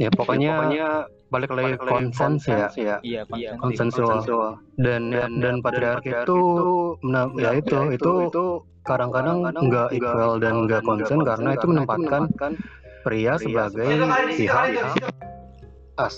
Ya 0.00 0.08
pokoknya, 0.08 0.56
balik 1.28 1.52
lagi 1.52 1.76
konsens 1.76 2.48
ya. 2.48 2.72
iya 3.04 3.22
konsensual. 3.60 4.56
dan 4.80 5.12
dan, 5.12 5.30
dan 5.38 5.54
patriarki 5.60 6.10
itu 6.10 6.40
nah, 7.04 7.28
ya 7.36 7.52
itu 7.54 7.92
itu 7.94 8.44
kadang-kadang 8.80 9.44
nggak 9.44 9.88
equal 9.92 10.40
dan 10.40 10.64
nggak 10.64 10.82
konsen 10.82 11.20
karena 11.20 11.48
itu 11.52 11.66
menempatkan 11.68 12.22
pria 13.04 13.36
sebagai 13.40 13.90
pihak 14.36 14.66
as 16.00 16.16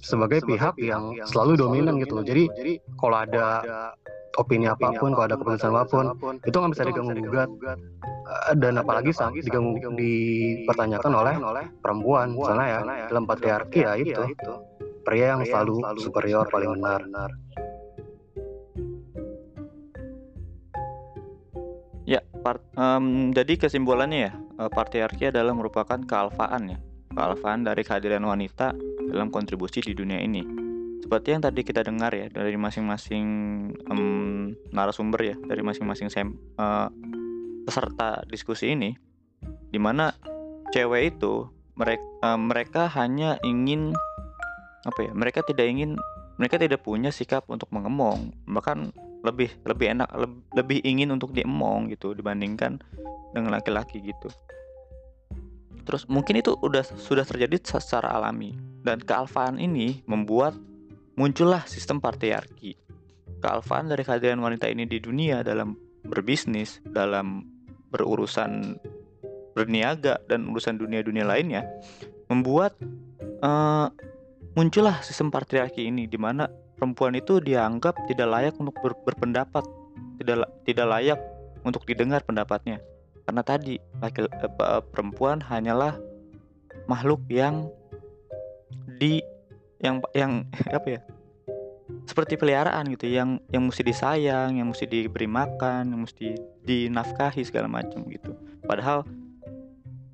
sebagai 0.00 0.40
pihak 0.44 0.74
yang 0.80 1.12
selalu 1.28 1.60
dominan 1.60 2.00
gitu. 2.00 2.24
jadi 2.24 2.48
kalau 2.96 3.16
ada 3.28 3.46
opini 4.40 4.70
apa 4.70 4.96
pun 4.96 5.12
kalau 5.12 5.26
ada 5.28 5.36
keputusan 5.36 5.72
apa 5.74 5.84
pun 5.84 6.04
itu 6.46 6.56
nggak 6.56 6.72
bisa 6.72 6.84
diganggu 6.88 7.12
gugat 7.26 7.50
Eh, 8.28 8.54
dan 8.60 8.76
apalagi 8.76 9.08
saat 9.08 9.32
diganggu 9.40 9.80
dipertanyakan 9.96 11.12
oleh 11.16 11.34
perempuan 11.80 12.36
misalnya 12.36 12.66
ya 12.68 12.80
dalam 13.08 13.24
patriarki 13.24 13.80
ya 13.80 13.96
itu. 13.96 14.22
pria 15.00 15.32
yang 15.32 15.42
selalu 15.48 15.80
superior 15.96 16.44
paling 16.52 16.76
benar. 16.76 17.00
Ya, 22.04 22.20
part, 22.44 22.60
em, 22.76 23.32
jadi 23.32 23.56
kesimpulannya 23.56 24.28
ya, 24.28 24.32
patriarki 24.66 25.30
adalah 25.30 25.54
merupakan 25.54 26.02
kealfaan 26.02 26.74
ya, 26.74 26.78
kealfaan 27.14 27.62
dari 27.62 27.86
kehadiran 27.86 28.26
wanita 28.26 28.74
dalam 29.06 29.30
kontribusi 29.30 29.78
di 29.78 29.94
dunia 29.94 30.18
ini. 30.18 30.42
Seperti 30.98 31.30
yang 31.30 31.42
tadi 31.46 31.62
kita 31.62 31.86
dengar 31.86 32.10
ya 32.10 32.26
dari 32.26 32.58
masing-masing 32.58 33.26
em, 33.86 34.02
narasumber 34.74 35.20
ya, 35.22 35.36
dari 35.46 35.62
masing-masing 35.62 36.10
eh, 36.10 36.88
peserta 37.62 38.26
diskusi 38.26 38.74
ini, 38.74 38.98
di 39.70 39.78
mana 39.78 40.10
cewek 40.74 41.14
itu 41.14 41.46
mereka 41.78 42.34
mereka 42.34 42.82
hanya 42.98 43.38
ingin 43.46 43.94
apa 44.82 45.06
ya? 45.06 45.12
Mereka 45.14 45.46
tidak 45.46 45.70
ingin 45.70 45.94
mereka 46.34 46.58
tidak 46.58 46.82
punya 46.82 47.14
sikap 47.14 47.46
untuk 47.46 47.70
mengemong, 47.70 48.34
bahkan 48.46 48.90
lebih 49.28 49.52
lebih 49.68 49.86
enak 49.94 50.08
leb- 50.16 50.44
lebih 50.56 50.78
ingin 50.82 51.12
untuk 51.12 51.36
diemong 51.36 51.92
gitu 51.92 52.16
dibandingkan 52.16 52.80
dengan 53.36 53.50
laki-laki 53.52 54.00
gitu. 54.00 54.28
Terus 55.84 56.04
mungkin 56.08 56.40
itu 56.40 56.52
udah 56.52 56.84
sudah 56.84 57.24
terjadi 57.24 57.56
secara 57.64 58.12
alami 58.12 58.52
dan 58.84 59.00
kealfaan 59.00 59.56
ini 59.56 60.04
membuat 60.04 60.56
muncullah 61.16 61.64
sistem 61.64 62.00
patriarki. 62.00 62.76
Kealfaan 63.38 63.88
dari 63.88 64.02
kehadiran 64.04 64.42
wanita 64.42 64.68
ini 64.68 64.84
di 64.84 64.98
dunia 65.00 65.40
dalam 65.40 65.78
berbisnis, 66.04 66.82
dalam 66.84 67.46
berurusan 67.88 68.76
berniaga 69.56 70.20
dan 70.28 70.46
urusan 70.52 70.78
dunia-dunia 70.78 71.26
lainnya 71.26 71.66
membuat 72.30 72.76
eh, 73.42 73.88
muncullah 74.54 75.00
sistem 75.02 75.32
patriarki 75.32 75.88
ini 75.88 76.06
di 76.06 76.18
mana 76.20 76.46
perempuan 76.78 77.18
itu 77.18 77.42
dianggap 77.42 77.98
tidak 78.06 78.28
layak 78.30 78.54
untuk 78.62 78.78
ber- 78.78 79.02
berpendapat, 79.02 79.66
tidak 80.22 80.46
tidak 80.62 80.86
layak 80.86 81.18
untuk 81.66 81.82
didengar 81.84 82.22
pendapatnya. 82.22 82.78
Karena 83.26 83.42
tadi 83.42 83.76
laki 83.98 84.24
eh, 84.24 84.30
pe- 84.30 84.82
perempuan 84.94 85.42
hanyalah 85.42 85.98
makhluk 86.86 87.20
yang 87.28 87.68
di 88.96 89.20
yang 89.82 90.00
yang 90.14 90.46
apa 90.78 90.88
ya? 90.88 91.00
Seperti 92.08 92.36
peliharaan 92.40 92.88
gitu, 92.92 93.08
yang 93.08 93.40
yang 93.52 93.68
mesti 93.68 93.82
disayang, 93.84 94.56
yang 94.56 94.68
mesti 94.72 94.88
diberi 94.88 95.28
makan, 95.28 95.92
yang 95.92 96.00
mesti 96.04 96.36
dinafkahi 96.64 97.44
segala 97.44 97.68
macam 97.68 98.04
gitu. 98.08 98.32
Padahal 98.64 99.04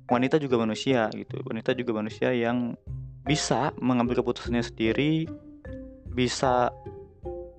wanita 0.07 0.39
juga 0.39 0.59
manusia 0.59 1.07
gitu. 1.11 1.39
Wanita 1.43 1.75
juga 1.75 1.91
manusia 1.99 2.31
yang 2.31 2.79
bisa 3.25 3.73
mengambil 3.81 4.21
keputusannya 4.21 4.61
sendiri, 4.61 5.25
bisa 6.15 6.71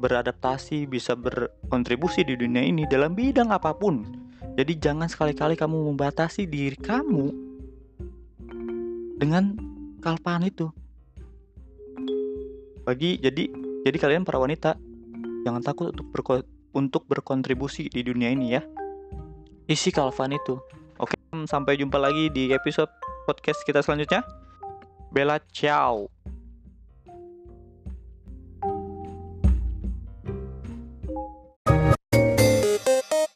beradaptasi, 0.00 0.88
bisa 0.88 1.12
berkontribusi 1.12 2.24
di 2.24 2.36
dunia 2.36 2.64
ini 2.64 2.88
dalam 2.88 3.12
bidang 3.12 3.52
apa 3.52 3.76
pun. 3.76 4.04
Jadi 4.56 4.80
jangan 4.80 5.08
sekali-kali 5.08 5.52
kamu 5.52 5.92
membatasi 5.92 6.48
diri 6.48 6.76
kamu 6.80 7.28
dengan 9.20 9.52
kalpaan 10.00 10.48
itu. 10.48 10.72
Bagi 12.88 13.20
jadi 13.20 13.52
jadi 13.84 13.96
kalian 14.00 14.24
para 14.24 14.40
wanita 14.40 14.80
jangan 15.44 15.60
takut 15.60 15.92
untuk 15.92 16.08
berko- 16.08 16.48
untuk 16.72 17.02
berkontribusi 17.04 17.92
di 17.92 18.00
dunia 18.00 18.32
ini 18.32 18.56
ya. 18.56 18.62
Isi 19.66 19.90
kalpan 19.90 20.36
itu. 20.36 20.56
Oke, 20.96 21.18
sampai 21.44 21.76
jumpa 21.76 21.98
lagi 21.98 22.30
di 22.30 22.54
episode 22.54 22.88
podcast 23.26 23.60
kita 23.66 23.82
selanjutnya. 23.82 24.22
Bella 25.10 25.42
ciao. 25.50 26.15